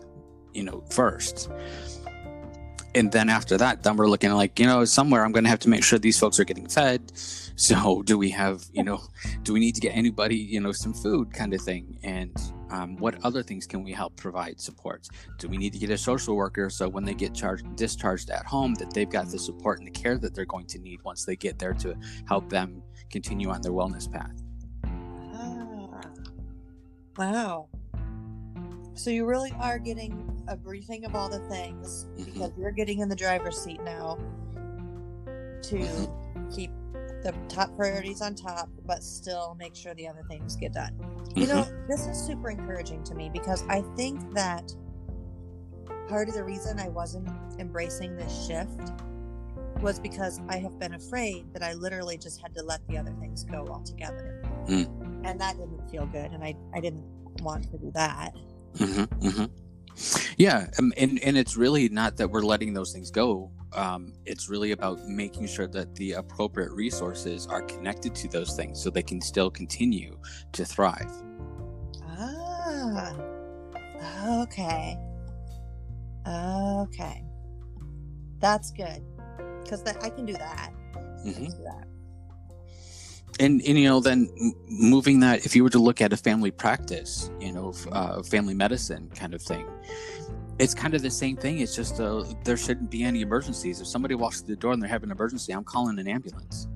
you 0.54 0.64
know 0.64 0.84
first. 0.90 1.50
And 2.96 3.12
then 3.12 3.30
after 3.30 3.58
that 3.58 3.84
then 3.84 3.96
we're 3.96 4.08
looking 4.08 4.32
like 4.32 4.60
you 4.60 4.66
know 4.66 4.84
somewhere 4.86 5.24
i'm 5.24 5.32
going 5.32 5.44
to 5.44 5.50
have 5.50 5.60
to 5.60 5.70
make 5.70 5.84
sure 5.84 6.00
these 6.00 6.20
folks 6.20 6.40
are 6.40 6.46
getting 6.46 6.68
fed. 6.68 7.12
So 7.16 8.02
do 8.04 8.18
we 8.18 8.30
have 8.32 8.64
you 8.74 8.84
know 8.84 9.02
do 9.44 9.54
we 9.54 9.60
need 9.60 9.76
to 9.76 9.82
get 9.82 9.96
anybody 9.96 10.38
you 10.38 10.60
know 10.60 10.72
some 10.72 10.94
food 10.94 11.34
kind 11.34 11.54
of 11.54 11.62
thing? 11.62 12.00
And 12.04 12.36
um, 12.70 12.96
what 12.98 13.24
other 13.24 13.44
things 13.44 13.66
can 13.66 13.84
we 13.84 13.92
help 13.92 14.16
provide 14.16 14.60
supports? 14.60 15.10
Do 15.38 15.48
we 15.48 15.58
need 15.58 15.74
to 15.74 15.80
get 15.80 15.90
a 15.90 15.98
social 15.98 16.36
worker 16.36 16.70
so 16.70 16.88
when 16.88 17.04
they 17.04 17.14
get 17.14 17.34
charged 17.34 17.76
discharged 17.76 18.30
at 18.30 18.46
home 18.46 18.74
that 18.76 18.94
they've 18.94 19.10
got 19.10 19.30
the 19.30 19.40
support 19.40 19.80
and 19.80 19.88
the 19.88 19.92
care 19.92 20.18
that 20.18 20.34
they're 20.36 20.46
going 20.46 20.66
to 20.68 20.80
need 20.80 21.02
once 21.04 21.26
they 21.26 21.36
get 21.36 21.58
there 21.60 21.74
to 21.76 21.96
help 22.28 22.50
them 22.50 22.82
continue 23.10 23.50
on 23.50 23.62
their 23.62 23.72
wellness 23.72 24.12
path? 24.12 24.34
Ah, 25.34 26.02
wow. 27.18 27.68
So 28.94 29.10
you 29.10 29.26
really 29.26 29.54
are 29.60 29.80
getting 29.80 30.44
a 30.48 30.56
briefing 30.58 31.06
of 31.06 31.16
all 31.16 31.30
the 31.30 31.40
things 31.48 32.06
Mhm. 32.18 32.26
because 32.26 32.52
you're 32.58 32.72
getting 32.72 33.00
in 33.00 33.10
the 33.10 33.16
driver's 33.16 33.58
seat 33.58 33.82
now 33.84 34.18
to 35.64 35.76
Mhm. 35.78 36.54
keep 36.54 36.72
the 37.24 37.34
top 37.48 37.76
priorities 37.76 38.22
on 38.22 38.36
top, 38.36 38.70
but 38.86 39.04
still 39.04 39.56
make 39.60 39.76
sure 39.76 39.94
the 39.94 40.08
other 40.08 40.24
things 40.30 40.56
get 40.56 40.74
done. 40.74 40.96
You 41.36 41.48
know, 41.48 41.68
this 41.88 42.08
is 42.08 42.18
super 42.18 42.50
encouraging 42.50 43.04
to 43.06 43.16
me 43.16 43.30
because 43.32 43.64
I 43.70 43.82
think 43.96 44.34
that 44.34 44.74
part 46.08 46.28
of 46.28 46.34
the 46.36 46.44
reason 46.44 46.80
I 46.80 46.90
wasn't 46.90 47.30
embracing 47.60 48.16
this 48.16 48.48
shift 48.48 48.92
was 49.82 50.00
because 50.00 50.42
I 50.50 50.58
have 50.58 50.80
been 50.80 50.94
afraid 50.94 51.54
that 51.54 51.64
I 51.64 51.74
literally 51.74 52.18
just 52.18 52.42
had 52.42 52.54
to 52.56 52.64
let 52.64 52.86
the 52.88 52.98
other 52.98 53.16
things 53.20 53.44
go 53.44 53.66
altogether. 53.70 54.44
And 55.24 55.40
that 55.40 55.58
didn't 55.58 55.90
feel 55.90 56.06
good. 56.08 56.32
And 56.32 56.44
I, 56.44 56.56
I 56.74 56.82
didn't 56.82 57.06
want 57.42 57.72
to 57.72 57.78
do 57.78 57.92
that. 57.94 58.32
hmm 58.78 59.04
hmm 59.04 59.46
Yeah, 60.38 60.68
um, 60.80 60.94
and 60.98 61.20
and 61.24 61.38
it's 61.38 61.56
really 61.58 61.90
not 61.90 62.18
that 62.18 62.30
we're 62.30 62.42
letting 62.42 62.74
those 62.74 62.92
things 62.92 63.12
go. 63.12 63.52
Um, 63.74 64.14
it's 64.26 64.50
really 64.50 64.72
about 64.72 65.06
making 65.06 65.48
sure 65.48 65.68
that 65.68 65.96
the 65.96 66.14
appropriate 66.14 66.72
resources 66.72 67.48
are 67.48 67.62
connected 67.62 68.16
to 68.16 68.28
those 68.28 68.56
things 68.56 68.82
so 68.82 68.90
they 68.90 69.04
can 69.04 69.22
still 69.22 69.52
continue 69.52 70.18
to 70.54 70.66
thrive. 70.66 71.12
Ah, 72.04 73.14
okay. 74.42 74.98
Okay. 76.28 77.24
That's 78.40 78.72
good. 78.72 79.04
Because 79.64 79.84
I 80.02 80.10
can 80.10 80.26
do 80.26 80.34
that. 80.34 80.72
I 80.96 81.00
hmm 81.24 81.32
can 81.34 81.52
do 81.52 81.64
that. 81.64 81.88
And, 83.40 83.62
and 83.62 83.78
you 83.80 83.86
know 83.88 84.02
then 84.02 84.30
moving 84.68 85.22
that 85.22 85.46
if 85.46 85.56
you 85.56 85.64
were 85.64 85.70
to 85.70 85.80
look 85.80 86.02
at 86.02 86.12
a 86.12 86.18
family 86.18 86.52
practice 86.52 87.30
you 87.40 87.54
know 87.54 87.74
uh, 87.92 88.22
family 88.22 88.54
medicine 88.54 89.10
kind 89.16 89.34
of 89.34 89.42
thing 89.42 89.66
it's 90.60 90.74
kind 90.74 90.94
of 90.94 91.02
the 91.02 91.10
same 91.10 91.38
thing 91.38 91.60
it's 91.60 91.76
just 91.76 92.00
uh, 92.00 92.24
there 92.44 92.58
shouldn't 92.58 92.92
be 92.92 93.04
any 93.04 93.22
emergencies. 93.22 93.80
If 93.80 93.88
somebody 93.88 94.14
walks 94.14 94.42
through 94.42 94.56
the 94.56 94.62
door 94.62 94.74
and 94.74 94.82
they're 94.82 94.90
having 94.90 95.10
an 95.10 95.16
emergency 95.16 95.54
i'm 95.54 95.64
calling 95.64 95.98
an 95.98 96.08
ambulance. 96.08 96.68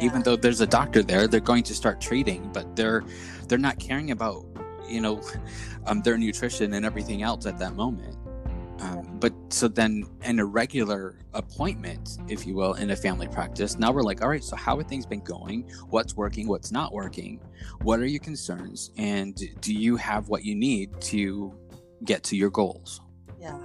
Even 0.00 0.22
though 0.22 0.36
there's 0.36 0.60
a 0.60 0.66
doctor 0.66 1.02
there 1.02 1.26
they're 1.26 1.40
going 1.40 1.64
to 1.64 1.74
start 1.74 2.00
treating 2.00 2.50
but 2.52 2.76
they're 2.76 3.04
they're 3.48 3.58
not 3.58 3.78
caring 3.78 4.12
about 4.12 4.46
you 4.88 5.00
know 5.00 5.20
um, 5.86 6.00
their 6.02 6.16
nutrition 6.16 6.72
and 6.74 6.86
everything 6.86 7.22
else 7.22 7.44
at 7.44 7.58
that 7.58 7.74
moment. 7.74 8.16
Um, 8.80 9.18
but 9.18 9.32
so 9.48 9.66
then 9.66 10.04
an 10.22 10.38
irregular 10.38 11.18
appointment 11.34 12.18
if 12.28 12.46
you 12.46 12.54
will 12.54 12.74
in 12.74 12.90
a 12.90 12.96
family 12.96 13.26
practice 13.26 13.76
now 13.76 13.90
we're 13.90 14.02
like 14.02 14.22
all 14.22 14.28
right 14.28 14.44
so 14.44 14.54
how 14.54 14.78
have 14.78 14.86
things 14.86 15.04
been 15.04 15.24
going? 15.24 15.68
What's 15.88 16.14
working? 16.14 16.46
What's 16.46 16.70
not 16.70 16.92
working? 16.92 17.40
What 17.82 17.98
are 17.98 18.06
your 18.06 18.20
concerns? 18.20 18.92
And 18.96 19.36
do 19.60 19.74
you 19.74 19.96
have 19.96 20.28
what 20.28 20.44
you 20.44 20.54
need 20.54 21.00
to 21.00 21.52
get 22.04 22.22
to 22.22 22.36
your 22.36 22.50
goals 22.50 23.00
Yeah. 23.40 23.58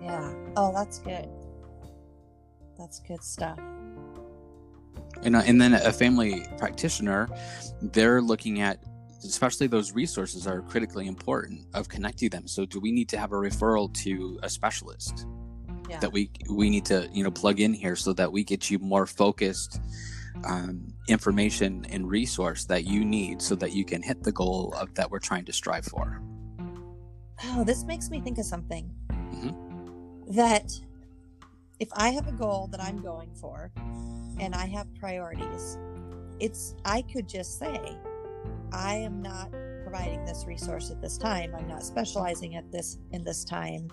Yeah. 0.00 0.32
Oh, 0.56 0.72
that's 0.74 0.98
good. 1.00 1.28
That's 2.78 3.00
good 3.00 3.22
stuff. 3.22 3.58
you 5.24 5.30
know 5.30 5.40
and 5.46 5.58
then 5.60 5.72
a 5.72 5.92
family 5.92 6.44
practitioner 6.58 7.26
they're 7.80 8.20
looking 8.20 8.60
at 8.60 8.78
especially 9.24 9.66
those 9.66 9.92
resources 9.94 10.46
are 10.46 10.60
critically 10.62 11.06
important 11.06 11.64
of 11.72 11.88
connecting 11.88 12.28
them 12.28 12.46
so 12.46 12.66
do 12.66 12.78
we 12.78 12.92
need 12.92 13.08
to 13.08 13.16
have 13.16 13.32
a 13.32 13.34
referral 13.34 13.92
to 13.94 14.38
a 14.42 14.48
specialist 14.50 15.24
Yeah. 15.88 16.00
that 16.00 16.12
we 16.12 16.30
we 16.50 16.68
need 16.68 16.84
to 16.92 17.08
you 17.14 17.24
know 17.24 17.30
plug 17.30 17.60
in 17.60 17.72
here 17.72 17.96
so 17.96 18.12
that 18.12 18.30
we 18.30 18.44
get 18.44 18.70
you 18.70 18.78
more 18.78 19.06
focused 19.06 19.80
um, 20.44 20.86
information 21.08 21.86
and 21.88 22.06
resource 22.10 22.66
that 22.66 22.84
you 22.84 23.02
need 23.02 23.40
so 23.40 23.54
that 23.56 23.72
you 23.72 23.84
can 23.86 24.02
hit 24.02 24.22
the 24.22 24.32
goal 24.32 24.74
of 24.76 24.92
that 24.96 25.10
we're 25.10 25.18
trying 25.30 25.46
to 25.46 25.52
strive 25.52 25.86
for 25.86 26.20
Oh, 27.44 27.64
this 27.64 27.84
makes 27.84 28.10
me 28.10 28.20
think 28.20 28.38
of 28.38 28.44
something. 28.44 28.90
Mm-hmm. 29.10 30.32
That 30.34 30.72
if 31.78 31.88
I 31.94 32.10
have 32.10 32.26
a 32.26 32.32
goal 32.32 32.68
that 32.72 32.80
I'm 32.80 33.00
going 33.02 33.30
for 33.34 33.70
and 34.40 34.54
I 34.54 34.66
have 34.66 34.86
priorities, 34.94 35.78
it's 36.40 36.74
I 36.84 37.02
could 37.02 37.28
just 37.28 37.58
say, 37.58 37.96
I 38.72 38.94
am 38.94 39.22
not 39.22 39.50
providing 39.82 40.24
this 40.24 40.44
resource 40.46 40.90
at 40.90 41.00
this 41.00 41.16
time. 41.16 41.54
I'm 41.56 41.68
not 41.68 41.82
specializing 41.82 42.56
at 42.56 42.70
this 42.72 42.98
in 43.12 43.24
this 43.24 43.44
time. 43.44 43.88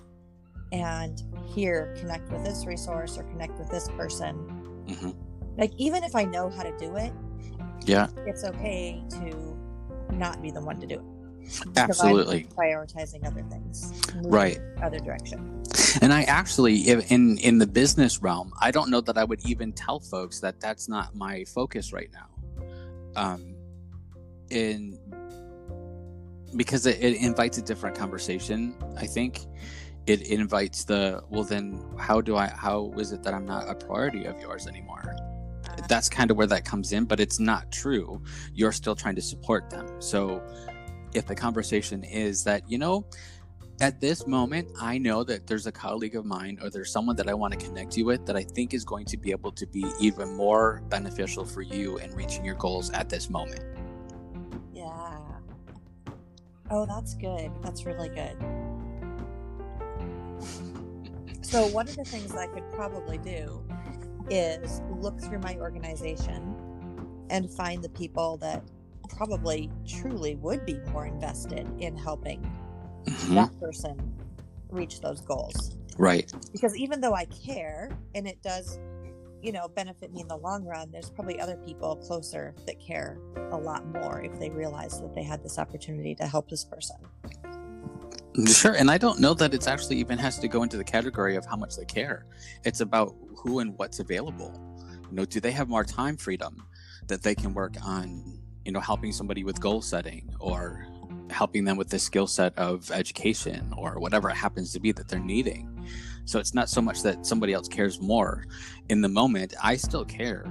And 0.71 1.21
here, 1.53 1.95
connect 1.99 2.31
with 2.31 2.43
this 2.43 2.65
resource 2.65 3.17
or 3.17 3.23
connect 3.23 3.59
with 3.59 3.69
this 3.69 3.87
person. 3.89 4.33
hmm 4.87 5.11
Like 5.57 5.71
even 5.77 6.03
if 6.03 6.15
I 6.15 6.23
know 6.23 6.49
how 6.49 6.63
to 6.63 6.75
do 6.77 6.95
it, 6.95 7.13
yeah 7.85 8.07
it's 8.25 8.43
okay 8.45 9.03
to 9.09 9.57
not 10.11 10.41
be 10.41 10.51
the 10.51 10.61
one 10.61 10.79
to 10.79 10.87
do 10.87 10.95
it. 10.95 11.12
Absolutely 11.75 12.47
prioritizing 12.55 13.25
other 13.25 13.43
things. 13.43 13.93
Right. 14.15 14.59
Other 14.81 14.99
direction. 14.99 15.63
And 16.01 16.13
I 16.13 16.23
actually, 16.23 16.89
in 16.89 17.37
in 17.37 17.57
the 17.57 17.67
business 17.67 18.21
realm, 18.21 18.53
I 18.61 18.71
don't 18.71 18.89
know 18.89 19.01
that 19.01 19.17
I 19.17 19.23
would 19.23 19.45
even 19.45 19.73
tell 19.73 19.99
folks 19.99 20.39
that 20.39 20.59
that's 20.59 20.89
not 20.89 21.15
my 21.15 21.43
focus 21.45 21.93
right 21.93 22.09
now. 22.11 22.29
Um, 23.15 23.55
in 24.49 24.97
because 26.55 26.85
it, 26.85 27.01
it 27.01 27.15
invites 27.17 27.57
a 27.57 27.61
different 27.61 27.97
conversation. 27.97 28.75
I 28.97 29.07
think 29.07 29.45
it, 30.05 30.21
it 30.21 30.39
invites 30.39 30.83
the 30.83 31.23
well. 31.29 31.43
Then 31.43 31.83
how 31.97 32.21
do 32.21 32.35
I? 32.35 32.47
How 32.47 32.91
is 32.97 33.11
it 33.11 33.23
that 33.23 33.33
I'm 33.33 33.45
not 33.45 33.69
a 33.69 33.75
priority 33.75 34.25
of 34.25 34.39
yours 34.39 34.67
anymore? 34.67 35.15
Uh, 35.67 35.75
That's 35.87 36.09
kind 36.09 36.29
of 36.31 36.37
where 36.37 36.47
that 36.47 36.65
comes 36.65 36.91
in, 36.91 37.05
but 37.05 37.19
it's 37.19 37.39
not 37.39 37.71
true. 37.71 38.21
You're 38.53 38.71
still 38.71 38.95
trying 38.95 39.15
to 39.15 39.21
support 39.21 39.69
them. 39.69 39.87
So 39.99 40.41
if 41.13 41.27
the 41.27 41.35
conversation 41.35 42.03
is 42.03 42.43
that 42.43 42.69
you 42.69 42.77
know 42.77 43.05
at 43.81 43.99
this 43.99 44.27
moment, 44.27 44.69
I 44.79 44.97
know 44.97 45.23
that 45.23 45.47
there's 45.47 45.65
a 45.65 45.71
colleague 45.71 46.15
of 46.15 46.25
mine 46.25 46.59
or 46.61 46.69
there's 46.69 46.91
someone 46.91 47.15
that 47.15 47.27
I 47.27 47.33
want 47.33 47.59
to 47.59 47.65
connect 47.65 47.97
you 47.97 48.05
with 48.05 48.25
that 48.27 48.35
I 48.35 48.43
think 48.43 48.73
is 48.73 48.85
going 48.85 49.05
to 49.05 49.17
be 49.17 49.31
able 49.31 49.51
to 49.51 49.65
be 49.65 49.85
even 49.99 50.37
more 50.37 50.81
beneficial 50.89 51.43
for 51.43 51.61
you 51.61 51.97
in 51.97 52.13
reaching 52.13 52.45
your 52.45 52.55
goals 52.55 52.91
at 52.91 53.09
this 53.09 53.29
moment. 53.29 53.63
Yeah. 54.73 55.17
Oh, 56.69 56.85
that's 56.85 57.15
good. 57.15 57.51
That's 57.61 57.85
really 57.85 58.09
good. 58.09 58.37
So, 61.41 61.67
one 61.67 61.87
of 61.87 61.95
the 61.95 62.05
things 62.05 62.33
I 62.35 62.47
could 62.47 62.63
probably 62.71 63.19
do 63.19 63.63
is 64.29 64.81
look 64.89 65.19
through 65.21 65.39
my 65.39 65.55
organization 65.57 66.55
and 67.29 67.51
find 67.51 67.83
the 67.83 67.89
people 67.89 68.37
that 68.37 68.63
probably 69.09 69.69
truly 69.87 70.35
would 70.35 70.65
be 70.65 70.79
more 70.91 71.05
invested 71.05 71.67
in 71.79 71.95
helping 71.95 72.41
Mhm. 73.05 73.35
that 73.35 73.59
person 73.59 73.97
reach 74.69 75.01
those 75.01 75.21
goals. 75.21 75.77
Right. 75.97 76.31
Because 76.51 76.75
even 76.75 77.01
though 77.01 77.13
I 77.13 77.25
care 77.25 77.91
and 78.15 78.27
it 78.27 78.41
does, 78.41 78.79
you 79.41 79.51
know, 79.51 79.67
benefit 79.67 80.11
me 80.13 80.21
in 80.21 80.27
the 80.27 80.37
long 80.37 80.65
run, 80.65 80.89
there's 80.91 81.09
probably 81.09 81.39
other 81.39 81.57
people 81.57 81.95
closer 81.97 82.55
that 82.65 82.79
care 82.79 83.19
a 83.51 83.57
lot 83.57 83.85
more 83.87 84.21
if 84.21 84.39
they 84.39 84.49
realize 84.49 84.99
that 85.01 85.13
they 85.13 85.23
had 85.23 85.43
this 85.43 85.59
opportunity 85.59 86.15
to 86.15 86.25
help 86.25 86.49
this 86.49 86.63
person. 86.63 86.95
Sure. 88.47 88.73
And 88.73 88.89
I 88.89 88.97
don't 88.97 89.19
know 89.19 89.35
that 89.35 89.53
it's 89.53 89.67
actually 89.67 89.97
even 89.97 90.17
has 90.17 90.39
to 90.39 90.47
go 90.47 90.63
into 90.63 90.77
the 90.77 90.83
category 90.83 91.35
of 91.35 91.45
how 91.45 91.55
much 91.55 91.75
they 91.75 91.85
care. 91.85 92.25
It's 92.63 92.79
about 92.79 93.15
who 93.35 93.59
and 93.59 93.77
what's 93.77 93.99
available. 93.99 94.51
You 95.09 95.17
know, 95.17 95.25
do 95.25 95.39
they 95.39 95.51
have 95.51 95.69
more 95.69 95.83
time 95.83 96.17
freedom 96.17 96.65
that 97.07 97.21
they 97.21 97.35
can 97.35 97.53
work 97.53 97.75
on, 97.83 98.39
you 98.65 98.71
know, 98.71 98.79
helping 98.79 99.11
somebody 99.11 99.43
with 99.43 99.59
goal 99.59 99.81
setting 99.81 100.33
or 100.39 100.87
helping 101.29 101.63
them 101.65 101.77
with 101.77 101.89
the 101.89 101.99
skill 101.99 102.27
set 102.27 102.57
of 102.57 102.91
education 102.91 103.73
or 103.77 103.99
whatever 103.99 104.29
it 104.29 104.35
happens 104.35 104.71
to 104.73 104.79
be 104.79 104.91
that 104.91 105.07
they're 105.07 105.19
needing. 105.19 105.69
So 106.25 106.39
it's 106.39 106.53
not 106.53 106.69
so 106.69 106.81
much 106.81 107.01
that 107.03 107.25
somebody 107.25 107.53
else 107.53 107.67
cares 107.67 107.99
more. 107.99 108.45
In 108.89 109.01
the 109.01 109.09
moment, 109.09 109.53
I 109.61 109.75
still 109.75 110.05
care. 110.05 110.45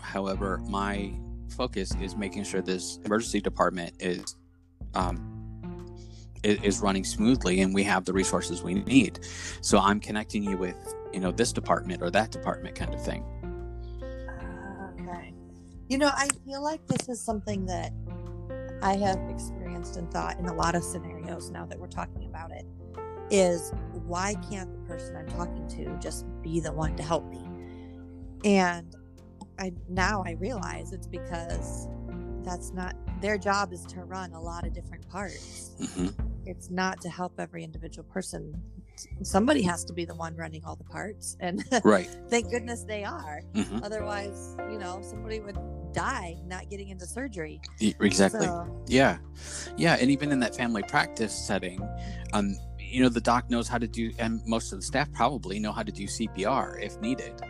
However, 0.00 0.58
my 0.68 1.12
focus 1.48 1.92
is 2.00 2.14
making 2.16 2.44
sure 2.44 2.62
this 2.62 2.98
emergency 3.04 3.40
department 3.40 3.94
is 3.98 4.36
um, 4.94 5.34
is 6.44 6.80
running 6.80 7.04
smoothly 7.04 7.62
and 7.62 7.74
we 7.74 7.82
have 7.82 8.04
the 8.04 8.12
resources 8.12 8.62
we 8.62 8.74
need. 8.74 9.18
So 9.60 9.78
I'm 9.78 9.98
connecting 9.98 10.44
you 10.44 10.56
with, 10.56 10.76
you 11.12 11.20
know, 11.20 11.32
this 11.32 11.52
department 11.52 12.00
or 12.00 12.10
that 12.10 12.30
department 12.30 12.76
kind 12.76 12.94
of 12.94 13.04
thing. 13.04 13.24
You 15.88 15.96
know, 15.98 16.10
I 16.12 16.28
feel 16.44 16.62
like 16.62 16.86
this 16.86 17.08
is 17.08 17.20
something 17.20 17.64
that 17.66 17.92
I 18.82 18.94
have 18.96 19.18
experienced 19.30 19.96
and 19.96 20.10
thought 20.10 20.38
in 20.38 20.46
a 20.46 20.54
lot 20.54 20.74
of 20.74 20.84
scenarios 20.84 21.50
now 21.50 21.64
that 21.66 21.78
we're 21.78 21.86
talking 21.88 22.26
about 22.26 22.50
it 22.52 22.66
is 23.30 23.72
why 24.06 24.34
can't 24.50 24.72
the 24.72 24.86
person 24.94 25.16
I'm 25.16 25.28
talking 25.28 25.66
to 25.68 25.98
just 25.98 26.26
be 26.42 26.60
the 26.60 26.72
one 26.72 26.94
to 26.96 27.02
help 27.02 27.24
me? 27.30 27.42
And 28.44 28.94
I 29.58 29.72
now 29.88 30.22
I 30.26 30.32
realize 30.32 30.92
it's 30.92 31.06
because 31.06 31.88
that's 32.44 32.72
not 32.72 32.94
their 33.20 33.36
job 33.38 33.72
is 33.72 33.84
to 33.86 34.04
run 34.04 34.32
a 34.32 34.40
lot 34.40 34.66
of 34.66 34.72
different 34.74 35.08
parts. 35.08 35.72
hmm 35.96 36.08
It's 36.46 36.70
not 36.70 37.00
to 37.00 37.08
help 37.08 37.32
every 37.38 37.64
individual 37.64 38.06
person. 38.08 38.54
Somebody 39.22 39.62
has 39.62 39.84
to 39.84 39.92
be 39.92 40.04
the 40.04 40.14
one 40.14 40.36
running 40.36 40.64
all 40.64 40.76
the 40.76 40.84
parts. 40.84 41.36
And 41.40 41.64
Right. 41.82 42.08
thank 42.28 42.50
goodness 42.50 42.84
they 42.84 43.04
are. 43.04 43.40
hmm 43.54 43.80
Otherwise, 43.82 44.56
you 44.70 44.78
know, 44.78 45.00
somebody 45.02 45.40
would 45.40 45.56
die 45.92 46.36
not 46.46 46.68
getting 46.70 46.88
into 46.88 47.06
surgery. 47.06 47.60
Exactly. 47.80 48.46
So, 48.46 48.84
Yeah, 48.86 49.18
yeah, 49.76 49.96
and 50.00 50.10
even 50.10 50.32
in 50.32 50.40
that 50.40 50.54
family 50.54 50.82
practice 50.82 51.34
setting, 51.34 51.86
um, 52.32 52.56
you 52.78 53.02
know, 53.02 53.08
the 53.08 53.20
doc 53.20 53.50
knows 53.50 53.68
how 53.68 53.78
to 53.78 53.88
do, 53.88 54.12
and 54.18 54.40
most 54.46 54.72
of 54.72 54.80
the 54.80 54.84
staff 54.84 55.12
probably 55.12 55.58
know 55.58 55.72
how 55.72 55.82
to 55.82 55.92
do 55.92 56.04
CPR 56.04 56.82
if 56.82 57.00
needed. 57.00 57.40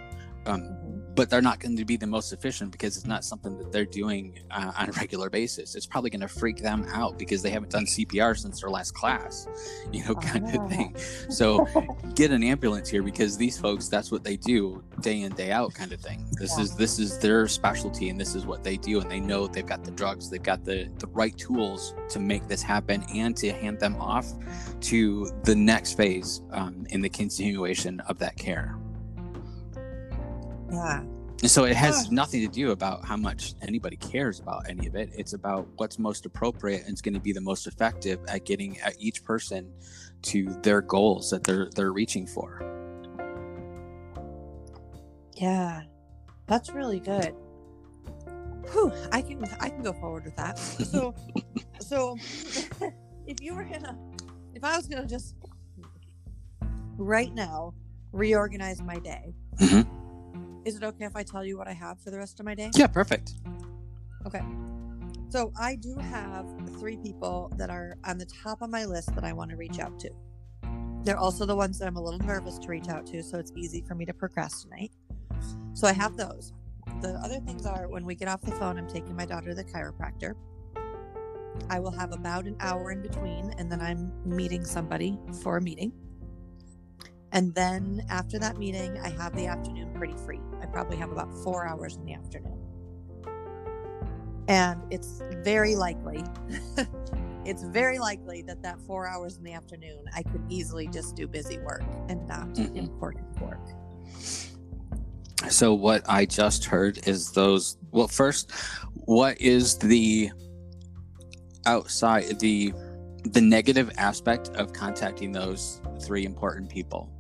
Um. 0.46 0.78
But 1.18 1.28
they're 1.28 1.42
not 1.42 1.59
going 1.59 1.76
to 1.76 1.85
be 1.85 1.96
the 1.96 2.07
most 2.07 2.33
efficient 2.33 2.70
because 2.70 2.96
it's 2.96 3.07
not 3.07 3.24
something 3.24 3.59
that 3.59 3.72
they're 3.72 3.85
doing 3.85 4.38
uh, 4.52 4.70
on 4.78 4.88
a 4.88 4.92
regular 4.92 5.28
basis. 5.28 5.74
It's 5.74 5.85
probably 5.85 6.11
going 6.11 6.20
to 6.20 6.28
freak 6.28 6.59
them 6.62 6.87
out 6.92 7.18
because 7.18 7.42
they 7.42 7.50
haven't 7.50 7.72
done 7.72 7.87
CPR 7.87 8.38
since 8.38 8.61
their 8.61 8.70
last 8.70 8.94
class, 8.94 9.48
you 9.92 10.04
know, 10.04 10.14
kind 10.14 10.46
Ah. 10.48 10.62
of 10.64 10.70
thing. 10.70 10.94
So 11.31 11.66
get 12.14 12.31
an 12.31 12.42
ambulance 12.44 12.88
here 12.88 13.02
because 13.02 13.37
these 13.37 13.59
folks, 13.59 13.88
that's 13.88 14.12
what 14.12 14.22
they 14.22 14.37
do 14.37 14.83
day 15.00 15.22
in 15.22 15.33
day 15.35 15.50
out, 15.50 15.74
kind 15.74 15.92
of 15.92 16.00
thing. 16.00 16.24
This 16.38 16.54
Yeah. 16.57 16.62
is 16.64 16.76
this 16.76 16.98
is 17.00 17.18
their 17.18 17.48
specialty 17.48 18.09
and 18.11 18.18
this 18.20 18.35
is 18.37 18.46
what 18.46 18.62
they 18.62 18.76
do, 18.76 19.00
and 19.00 19.11
they 19.11 19.20
know 19.20 19.48
they've 19.48 19.66
got 19.66 19.83
the 19.85 19.90
drugs, 19.90 20.31
they've 20.31 20.42
got 20.42 20.64
the 20.64 20.88
the 20.98 21.09
right 21.09 21.37
tools 21.37 21.94
to 22.11 22.20
make 22.20 22.46
this 22.46 22.62
happen 22.62 23.04
and 23.12 23.37
to 23.38 23.52
hand 23.52 23.81
them 23.81 23.96
off 23.96 24.26
to 24.83 25.28
the 25.42 25.54
next 25.57 25.94
phase 25.94 26.42
um, 26.52 26.87
in 26.90 27.00
the 27.00 27.09
continuation 27.09 27.98
of 28.09 28.18
that 28.20 28.37
care. 28.37 28.78
Yeah. 30.70 31.00
And 31.40 31.48
so 31.50 31.64
it 31.64 31.76
has 31.76 32.07
Ah. 32.07 32.09
nothing 32.11 32.40
to 32.40 32.48
do 32.48 32.72
about 32.72 33.04
how 33.04 33.16
much 33.16 33.54
anybody 33.62 33.96
cares 33.96 34.40
about 34.40 34.68
any 34.68 34.88
of 34.88 34.96
it. 34.96 35.11
It's 35.16 35.35
about 35.35 35.68
what's 35.76 35.96
most 35.98 36.26
appropriate 36.26 36.81
and 36.83 36.90
it's 36.90 37.00
going 37.00 37.14
to 37.14 37.20
be 37.20 37.33
the 37.33 37.40
most 37.40 37.66
effective 37.68 38.18
at 38.26 38.44
getting 38.44 38.78
at 38.81 38.96
each 38.98 39.22
person 39.24 39.70
to 40.22 40.46
their 40.62 40.81
goals 40.83 41.31
that 41.31 41.44
they're 41.44 41.70
they're 41.76 41.92
reaching 41.92 42.26
for. 42.26 42.61
Yeah. 45.37 45.83
That's 46.46 46.70
really 46.70 46.98
good. 47.00 47.35
Whew, 48.72 48.92
I 49.12 49.22
can 49.22 49.44
I 49.61 49.68
can 49.68 49.83
go 49.83 49.92
forward 49.92 50.24
with 50.24 50.37
that. 50.37 50.59
So 50.59 51.14
so 51.81 52.16
if 53.26 53.40
you 53.40 53.54
were 53.54 53.64
gonna 53.64 53.96
if 54.54 54.64
I 54.64 54.76
was 54.76 54.88
gonna 54.88 55.07
just 55.07 55.37
right 56.96 57.33
now 57.33 57.74
reorganize 58.12 58.83
my 58.83 58.96
day, 58.96 59.35
Mhm. 59.59 59.87
Is 60.68 60.76
it 60.76 60.85
okay 60.85 61.07
if 61.07 61.16
I 61.16 61.22
tell 61.22 61.44
you 61.44 61.57
what 61.57 61.66
I 61.66 61.72
have 61.72 61.98
for 62.00 62.11
the 62.11 62.18
rest 62.18 62.38
of 62.40 62.46
my 62.46 62.54
day? 62.54 62.70
Yeah, 62.74 62.88
perfect. 62.88 63.33
Okay. 64.26 64.42
So 65.31 65.50
I 65.59 65.76
do 65.76 65.96
have 65.96 66.46
three 66.78 66.98
people 66.98 67.50
that 67.57 67.70
are 67.70 67.96
on 68.04 68.18
the 68.18 68.26
top 68.26 68.61
of 68.61 68.68
my 68.68 68.85
list 68.85 69.14
that 69.14 69.24
I 69.24 69.33
want 69.33 69.50
to 69.50 69.57
reach 69.57 69.78
out 69.78 69.98
to. 70.00 70.11
They're 71.04 71.18
also 71.18 71.46
the 71.46 71.57
ones 71.57 71.78
that 71.78 71.87
I'm 71.87 71.96
a 71.96 72.02
little 72.02 72.20
nervous 72.20 72.59
to 72.59 72.68
reach 72.68 72.88
out 72.88 73.07
to, 73.07 73.22
so 73.22 73.38
it's 73.38 73.52
easy 73.57 73.83
for 73.87 73.94
me 73.94 74.04
to 74.04 74.12
procrastinate. 74.12 74.92
So 75.72 75.87
I 75.87 75.92
have 75.92 76.16
those. 76.16 76.52
The 77.00 77.12
other 77.24 77.40
things 77.40 77.64
are 77.64 77.88
when 77.88 78.04
we 78.04 78.14
get 78.14 78.28
off 78.28 78.42
the 78.42 78.52
phone, 78.52 78.76
I'm 78.76 78.88
taking 78.88 79.16
my 79.16 79.24
daughter 79.24 79.50
to 79.50 79.54
the 79.54 79.64
chiropractor. 79.64 80.35
I 81.70 81.81
will 81.81 81.92
have 81.92 82.12
about 82.12 82.44
an 82.46 82.57
hour 82.61 82.90
in 82.90 83.00
between, 83.00 83.54
and 83.59 83.72
then 83.72 83.81
I'm 83.81 84.12
meeting 84.24 84.64
somebody 84.64 85.18
for 85.42 85.57
a 85.57 85.62
meeting. 85.62 85.92
And 87.33 87.55
then 87.55 88.05
after 88.09 88.38
that 88.38 88.57
meeting, 88.59 88.99
I 88.99 89.11
have 89.11 89.35
the 89.37 89.47
afternoon 89.47 89.93
pretty 89.95 90.14
free. 90.25 90.41
I 90.62 90.67
probably 90.67 90.97
have 90.97 91.12
about 91.12 91.33
four 91.45 91.67
hours 91.67 91.97
in 91.97 92.05
the 92.05 92.14
afternoon. 92.14 92.59
And 94.49 94.81
it's 94.91 95.21
very 95.43 95.77
likely, 95.77 96.25
it's 97.45 97.62
very 97.64 97.99
likely 97.99 98.41
that 98.43 98.62
that 98.62 98.81
four 98.81 99.07
hours 99.07 99.37
in 99.37 99.43
the 99.45 99.53
afternoon, 99.53 100.05
I 100.14 100.23
could 100.23 100.43
easily 100.49 100.88
just 100.88 101.17
do 101.17 101.29
busy 101.29 101.59
work 101.59 101.83
and 102.09 102.27
not 102.27 102.49
Mhm. 102.55 102.75
important 102.77 103.41
work. 103.43 103.61
So 105.51 105.75
what 105.75 106.03
I 106.09 106.25
just 106.25 106.64
heard 106.64 107.07
is 107.07 107.31
those 107.33 107.77
well 107.93 108.09
first 108.09 108.51
what 109.05 109.41
is 109.41 109.79
the 109.79 110.31
outside 111.67 112.41
the 112.41 112.73
the 113.25 113.41
negative 113.41 113.91
aspect 113.99 114.49
of 114.57 114.73
contacting 114.73 115.33
those 115.33 115.81
three 116.01 116.25
important 116.25 116.71
people? 116.71 117.11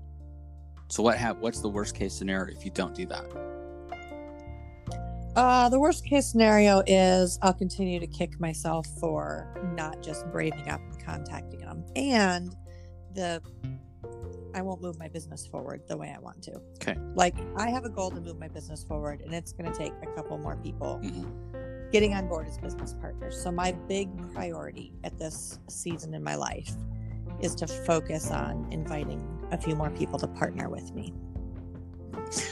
So 0.88 1.02
what 1.02 1.16
have 1.18 1.38
what's 1.38 1.60
the 1.60 1.68
worst 1.68 1.94
case 1.94 2.14
scenario 2.14 2.56
if 2.56 2.64
you 2.64 2.70
don't 2.70 2.94
do 2.94 3.06
that? 3.06 3.24
Uh, 5.36 5.68
the 5.68 5.78
worst 5.78 6.04
case 6.04 6.26
scenario 6.26 6.82
is 6.86 7.38
I'll 7.42 7.52
continue 7.52 8.00
to 8.00 8.06
kick 8.06 8.40
myself 8.40 8.86
for 8.98 9.54
not 9.76 10.02
just 10.02 10.26
braving 10.32 10.68
up 10.68 10.80
and 10.80 11.04
contacting 11.04 11.60
them, 11.60 11.84
and 11.94 12.56
the 13.14 13.40
I 14.54 14.62
won't 14.62 14.80
move 14.80 14.98
my 14.98 15.08
business 15.08 15.46
forward 15.46 15.82
the 15.86 15.96
way 15.96 16.12
I 16.16 16.18
want 16.18 16.42
to. 16.44 16.54
Okay. 16.82 16.96
Like 17.14 17.36
I 17.56 17.68
have 17.68 17.84
a 17.84 17.90
goal 17.90 18.10
to 18.10 18.20
move 18.20 18.38
my 18.38 18.48
business 18.48 18.82
forward, 18.82 19.20
and 19.20 19.34
it's 19.34 19.52
going 19.52 19.70
to 19.70 19.78
take 19.78 19.92
a 20.02 20.06
couple 20.16 20.38
more 20.38 20.56
people 20.56 20.98
Mhm. 21.04 21.92
getting 21.92 22.14
on 22.14 22.28
board 22.28 22.48
as 22.48 22.58
business 22.58 22.94
partners. 22.94 23.40
So 23.40 23.52
my 23.52 23.72
big 23.72 24.08
priority 24.32 24.94
at 25.04 25.18
this 25.18 25.58
season 25.68 26.14
in 26.14 26.24
my 26.24 26.34
life 26.34 26.74
is 27.40 27.54
to 27.56 27.66
focus 27.66 28.30
on 28.30 28.66
inviting 28.72 29.37
a 29.50 29.58
few 29.58 29.74
more 29.74 29.90
people 29.90 30.18
to 30.18 30.26
partner 30.28 30.68
with 30.68 30.94
me. 30.94 31.12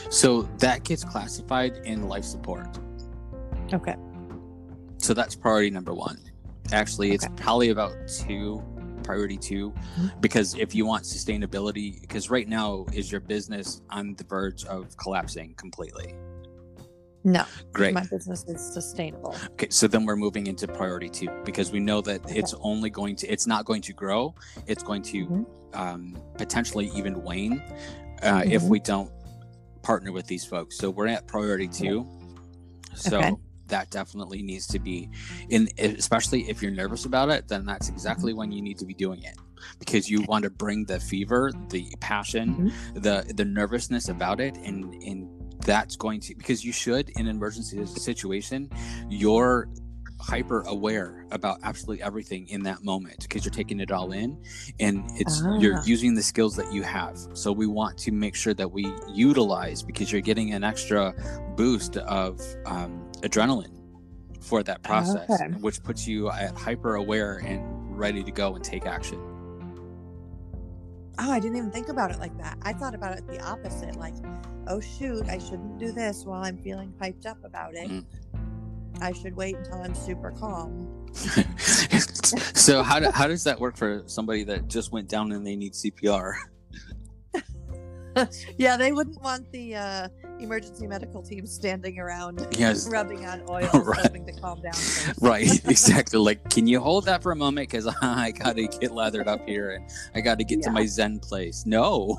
So 0.09 0.43
that 0.59 0.83
gets 0.83 1.03
classified 1.03 1.77
in 1.83 2.07
life 2.07 2.23
support. 2.23 2.67
Okay. 3.73 3.95
So 4.97 5.13
that's 5.13 5.35
priority 5.35 5.69
number 5.69 5.93
one. 5.93 6.17
Actually, 6.71 7.11
it's 7.11 7.25
Okay. 7.25 7.33
probably 7.35 7.69
about 7.69 7.93
two, 8.07 8.61
priority 9.03 9.37
2 9.37 9.71
Mhm. 9.71 10.19
because 10.21 10.55
if 10.55 10.73
you 10.75 10.85
want 10.85 11.03
sustainability, 11.03 12.01
because 12.01 12.29
right 12.29 12.47
now 12.47 12.85
is 12.91 13.11
your 13.11 13.21
business 13.21 13.81
on 13.89 14.15
the 14.15 14.23
verge 14.25 14.65
of 14.65 14.95
collapsing 14.97 15.53
completely. 15.55 16.15
No, 17.23 17.43
Great. 17.73 17.93
my 17.93 18.05
business 18.09 18.45
is 18.47 18.61
sustainable. 18.73 19.35
Okay, 19.51 19.67
so 19.69 19.87
then 19.87 20.05
we're 20.05 20.15
moving 20.15 20.47
into 20.47 20.65
priority 20.67 21.09
two 21.09 21.29
because 21.43 21.71
we 21.71 21.79
know 21.79 21.99
that 22.01 22.21
it's 22.33 22.53
only 22.61 22.89
going 22.89 23.15
to, 23.17 23.27
it's 23.27 23.45
not 23.47 23.65
going 23.65 23.81
to 23.81 23.93
grow. 23.93 24.33
It's 24.65 24.81
going 24.83 25.01
to 25.03 25.25
Mhm. 25.25 25.45
Um, 25.73 26.17
potentially 26.37 26.89
even 26.95 27.23
wane 27.23 27.61
uh, 28.23 28.43
if 28.45 28.61
Mhm. 28.63 28.69
we 28.69 28.79
don't 28.79 29.11
partner 29.83 30.11
with 30.11 30.27
these 30.27 30.43
folks. 30.45 30.77
So 30.77 30.89
we're 30.89 31.07
at 31.07 31.27
priority 31.27 31.67
two. 31.67 32.05
So 32.95 33.19
Okay. 33.19 33.35
that 33.67 33.89
definitely 33.91 34.41
needs 34.41 34.65
to 34.67 34.79
be 34.79 35.09
in, 35.49 35.69
especially 35.77 36.49
if 36.49 36.61
you're 36.61 36.71
nervous 36.71 37.05
about 37.05 37.29
it, 37.29 37.47
then 37.47 37.65
that's 37.65 37.89
exactly 37.89 38.33
when 38.33 38.51
you 38.51 38.61
need 38.61 38.77
to 38.79 38.85
be 38.85 38.93
doing 38.93 39.21
it 39.23 39.35
because 39.79 40.09
you 40.09 40.21
want 40.23 40.43
to 40.43 40.49
bring 40.49 40.85
the 40.85 40.99
fever, 40.99 41.51
the 41.69 41.93
passion, 41.99 42.71
the 42.95 43.31
the 43.35 43.45
nervousness 43.45 44.07
about 44.09 44.39
it, 44.39 44.55
and 44.57 44.93
and 45.03 45.27
that's 45.65 45.95
going 45.97 46.19
to 46.21 46.35
because 46.35 46.63
you 46.63 46.71
should 46.71 47.09
in 47.17 47.27
an 47.27 47.35
emergency 47.35 47.85
situation, 47.85 48.69
you're 49.09 49.67
hyper 50.19 50.61
aware 50.67 51.25
about 51.31 51.59
absolutely 51.63 52.01
everything 52.03 52.47
in 52.49 52.63
that 52.63 52.83
moment 52.83 53.19
because 53.21 53.45
you're 53.45 53.53
taking 53.53 53.79
it 53.79 53.91
all 53.91 54.11
in 54.11 54.37
and 54.79 55.03
it's 55.15 55.41
you're 55.59 55.77
Ah. 55.77 55.83
using 55.85 56.15
the 56.15 56.23
skills 56.23 56.55
that 56.55 56.71
you 56.73 56.81
have 56.83 57.17
so 57.33 57.51
we 57.51 57.67
want 57.67 57.97
to 57.99 58.11
make 58.11 58.33
sure 58.35 58.53
that 58.55 58.71
we 58.71 58.91
utilize 59.13 59.83
because 59.83 60.11
you're 60.11 60.21
getting 60.21 60.53
an 60.53 60.63
extra 60.63 61.13
boost 61.55 61.97
of 61.97 62.41
um, 62.65 62.99
adrenaline 63.21 63.73
for 64.41 64.63
that 64.63 64.81
process 64.83 65.29
Okay. 65.29 65.51
which 65.59 65.83
puts 65.83 66.07
you 66.07 66.29
at 66.31 66.55
hyper 66.57 66.95
aware 66.95 67.37
and 67.45 67.61
ready 67.97 68.23
to 68.23 68.31
go 68.31 68.55
and 68.55 68.63
take 68.63 68.85
action 68.85 69.19
Oh, 71.19 71.31
I 71.31 71.39
didn't 71.39 71.57
even 71.57 71.71
think 71.71 71.89
about 71.89 72.11
it 72.11 72.19
like 72.19 72.37
that. 72.37 72.59
I 72.61 72.73
thought 72.73 72.93
about 72.93 73.17
it 73.17 73.25
the 73.25 73.41
opposite. 73.43 73.95
Like, 73.95 74.13
oh 74.67 74.79
shoot, 74.79 75.27
I 75.27 75.39
shouldn't 75.39 75.79
do 75.79 75.91
this 75.91 76.25
while 76.25 76.43
I'm 76.43 76.59
feeling 76.59 76.93
hyped 77.01 77.25
up 77.25 77.43
about 77.43 77.73
it. 77.73 77.89
Mm. 77.89 78.05
I 79.01 79.11
should 79.11 79.35
wait 79.35 79.55
until 79.55 79.81
I'm 79.81 79.95
super 79.95 80.31
calm. 80.31 81.07
so 82.53 82.83
how, 82.83 82.99
do, 82.99 83.09
how 83.11 83.27
does 83.27 83.43
that 83.45 83.59
work 83.59 83.75
for 83.75 84.03
somebody 84.05 84.43
that 84.43 84.67
just 84.67 84.91
went 84.91 85.07
down 85.07 85.31
and 85.31 85.45
they 85.45 85.55
need 85.55 85.73
cpr 85.73 86.33
yeah, 88.57 88.77
they 88.77 88.91
wouldn't 88.91 89.21
want 89.21 89.51
the 89.51 89.75
uh, 89.75 90.07
emergency 90.39 90.87
medical 90.87 91.21
team 91.21 91.45
standing 91.45 91.99
around 91.99 92.45
yes. 92.57 92.87
rubbing 92.91 93.25
on 93.25 93.41
oil, 93.49 93.69
Right. 93.73 93.99
hoping 94.01 94.25
to 94.25 94.31
calm 94.33 94.61
down. 94.61 94.73
right 95.21 95.49
exactly 95.65 96.19
like 96.19 96.47
can 96.49 96.67
you 96.67 96.79
hold 96.79 97.05
that 97.05 97.23
for 97.23 97.31
a 97.31 97.35
moment? 97.35 97.69
Because 97.69 97.87
i 98.01 98.31
gotta 98.31 98.67
get 98.67 98.91
lathered 98.91 99.27
up 99.27 99.47
here 99.47 99.71
and 99.71 99.89
i 100.15 100.21
gotta 100.21 100.43
get 100.43 100.61
to 100.63 100.71
my 100.71 100.85
zen 100.85 101.19
place. 101.19 101.65
No 101.65 102.17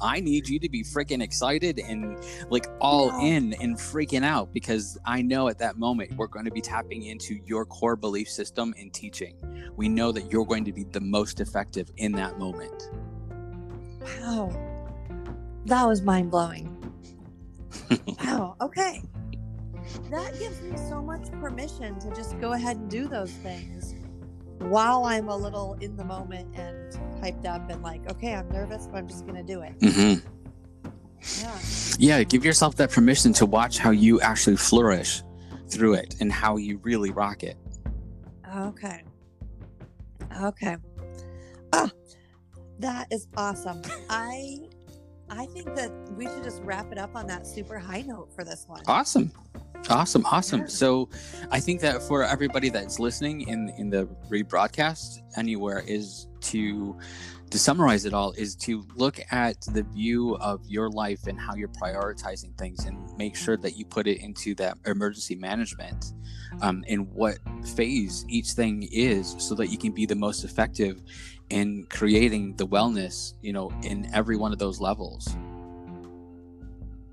i 0.00 0.20
need 0.20 0.48
you 0.48 0.58
to 0.58 0.68
be 0.68 0.82
freaking 0.82 1.22
excited 1.22 1.78
and 1.78 2.18
like 2.50 2.66
all 2.80 3.08
Yeah. 3.08 3.28
in 3.36 3.52
and 3.54 3.76
freaking 3.76 4.24
out 4.24 4.52
because 4.52 4.98
i 5.04 5.22
know 5.22 5.48
at 5.48 5.58
that 5.58 5.78
moment 5.78 6.14
we're 6.16 6.26
going 6.26 6.44
to 6.44 6.50
be 6.50 6.60
tapping 6.60 7.04
into 7.04 7.38
your 7.46 7.64
core 7.64 7.96
belief 7.96 8.28
system 8.28 8.74
in 8.76 8.90
teaching. 8.90 9.34
We 9.76 9.88
know 9.88 10.12
that 10.12 10.30
you're 10.32 10.44
going 10.46 10.64
to 10.64 10.72
be 10.72 10.84
the 10.84 11.00
most 11.00 11.40
effective 11.40 11.90
in 11.96 12.12
that 12.12 12.38
moment. 12.38 12.90
Wow, 14.00 14.50
that 15.66 15.86
was 15.86 16.02
mind 16.02 16.30
blowing. 16.30 16.72
wow. 18.24 18.56
Okay. 18.60 19.02
that 20.10 20.38
gives 20.38 20.60
me 20.62 20.76
so 20.88 21.02
much 21.02 21.30
permission 21.32 21.98
to 22.00 22.10
just 22.10 22.38
go 22.40 22.52
ahead 22.52 22.76
and 22.76 22.90
do 22.90 23.08
those 23.08 23.30
things 23.30 23.94
while 24.58 25.04
I'm 25.04 25.28
a 25.28 25.36
little 25.36 25.74
in 25.80 25.96
the 25.96 26.04
moment 26.04 26.56
and 26.56 26.92
hyped 27.22 27.46
up 27.46 27.70
and 27.70 27.82
like, 27.82 28.10
okay, 28.10 28.34
I'm 28.34 28.48
nervous, 28.48 28.86
but 28.86 28.98
I'm 28.98 29.08
just 29.08 29.26
gonna 29.26 29.42
do 29.42 29.62
it. 29.62 29.78
Mm-hmm. 29.80 30.26
Yeah. 31.40 31.58
Yeah, 31.98 32.22
give 32.24 32.44
yourself 32.44 32.76
that 32.76 32.90
permission 32.90 33.32
to 33.34 33.46
watch 33.46 33.78
how 33.78 33.90
you 33.90 34.20
actually 34.20 34.56
flourish 34.56 35.22
through 35.68 35.94
it 35.94 36.16
and 36.20 36.32
how 36.32 36.56
you 36.56 36.78
really 36.82 37.10
rock 37.10 37.42
it. 37.42 37.56
Okay. 38.56 39.02
Okay. 40.40 40.76
Ah, 41.72 41.90
that 42.78 43.08
is 43.10 43.26
awesome. 43.36 43.82
I 44.08 44.68
I 45.28 45.46
think 45.46 45.74
that 45.74 45.90
we 46.16 46.26
should 46.26 46.44
just 46.44 46.62
wrap 46.62 46.92
it 46.92 46.98
up 46.98 47.16
on 47.16 47.26
that 47.26 47.46
super 47.46 47.78
high 47.78 48.02
note 48.02 48.32
for 48.34 48.44
this 48.44 48.64
one. 48.68 48.82
Awesome. 48.86 49.32
Awesome, 49.88 50.24
awesome. 50.26 50.60
Yeah. 50.60 50.66
So, 50.66 51.08
I 51.50 51.60
think 51.60 51.80
that 51.82 52.02
for 52.02 52.24
everybody 52.24 52.70
that's 52.70 52.98
listening 52.98 53.42
in 53.42 53.68
in 53.78 53.90
the 53.90 54.06
rebroadcast 54.28 55.20
anywhere 55.36 55.84
is 55.86 56.28
to 56.42 56.96
to 57.50 57.58
summarize 57.58 58.04
it 58.04 58.12
all 58.12 58.32
is 58.32 58.54
to 58.56 58.84
look 58.96 59.20
at 59.30 59.60
the 59.72 59.82
view 59.82 60.36
of 60.36 60.60
your 60.66 60.88
life 60.90 61.26
and 61.26 61.38
how 61.38 61.54
you're 61.54 61.68
prioritizing 61.68 62.56
things 62.58 62.84
and 62.86 62.98
make 63.16 63.36
sure 63.36 63.56
that 63.56 63.76
you 63.76 63.84
put 63.84 64.06
it 64.06 64.20
into 64.20 64.54
that 64.56 64.76
emergency 64.86 65.34
management 65.36 66.12
um, 66.60 66.84
and 66.88 67.08
what 67.12 67.38
phase 67.76 68.24
each 68.28 68.50
thing 68.50 68.88
is 68.90 69.36
so 69.38 69.54
that 69.54 69.68
you 69.68 69.78
can 69.78 69.92
be 69.92 70.06
the 70.06 70.14
most 70.14 70.42
effective 70.44 71.00
in 71.50 71.86
creating 71.90 72.54
the 72.56 72.66
wellness 72.66 73.34
you 73.42 73.52
know 73.52 73.70
in 73.84 74.08
every 74.12 74.36
one 74.36 74.52
of 74.52 74.58
those 74.58 74.80
levels 74.80 75.36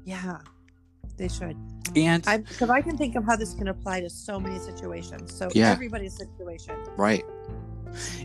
Yeah. 0.05 0.39
They 1.15 1.27
should. 1.27 1.55
and 1.95 2.23
I 2.27 2.37
because 2.37 2.71
I 2.71 2.81
can 2.81 2.97
think 2.97 3.15
of 3.15 3.23
how 3.23 3.35
this 3.35 3.53
can 3.53 3.67
apply 3.67 4.01
to 4.01 4.09
so 4.09 4.39
many 4.39 4.57
situations. 4.59 5.31
So 5.31 5.47
Yeah. 5.53 5.69
everybody's 5.71 6.17
situation. 6.17 6.75
Right. 6.97 7.23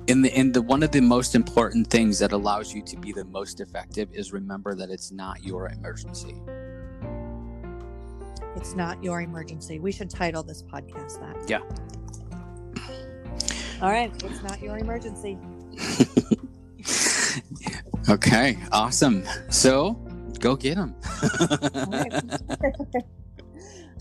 And 0.09 0.25
the 0.25 0.39
in 0.39 0.53
the 0.53 0.63
one 0.63 0.83
of 0.83 0.91
the 0.91 1.01
most 1.01 1.35
important 1.35 1.89
things 1.89 2.19
that 2.19 2.33
allows 2.33 2.75
you 2.75 2.83
to 2.83 2.97
be 2.97 3.13
the 3.13 3.25
most 3.25 3.61
effective 3.61 4.09
is 4.13 4.33
remember 4.33 4.75
that 4.75 4.91
it's 4.91 5.11
not 5.11 5.43
your 5.45 5.69
emergency. 5.69 6.35
It's 8.57 8.75
not 8.75 9.03
your 9.05 9.21
emergency. 9.21 9.79
We 9.79 9.93
should 9.93 10.11
title 10.11 10.43
this 10.43 10.63
podcast 10.63 11.21
that. 11.21 11.49
Yeah. 11.49 11.61
All 13.81 13.91
right. 13.91 14.11
It's 14.25 14.43
not 14.43 14.61
your 14.61 14.79
emergency. 14.79 15.39
okay, 18.09 18.59
awesome. 18.73 19.25
So 19.51 19.93
go 20.41 20.57
get 20.57 20.77
them. 20.77 20.95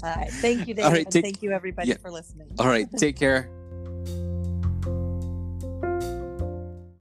All 0.03 0.15
right. 0.15 0.31
Thank 0.31 0.67
you, 0.67 0.73
David. 0.73 0.85
All 0.85 0.91
right, 0.91 1.05
and 1.05 1.11
take- 1.11 1.23
thank 1.23 1.41
you, 1.41 1.51
everybody, 1.51 1.89
yeah. 1.89 1.97
for 2.01 2.11
listening. 2.11 2.47
All 2.59 2.67
right, 2.67 2.87
take 2.97 3.17
care. 3.17 3.49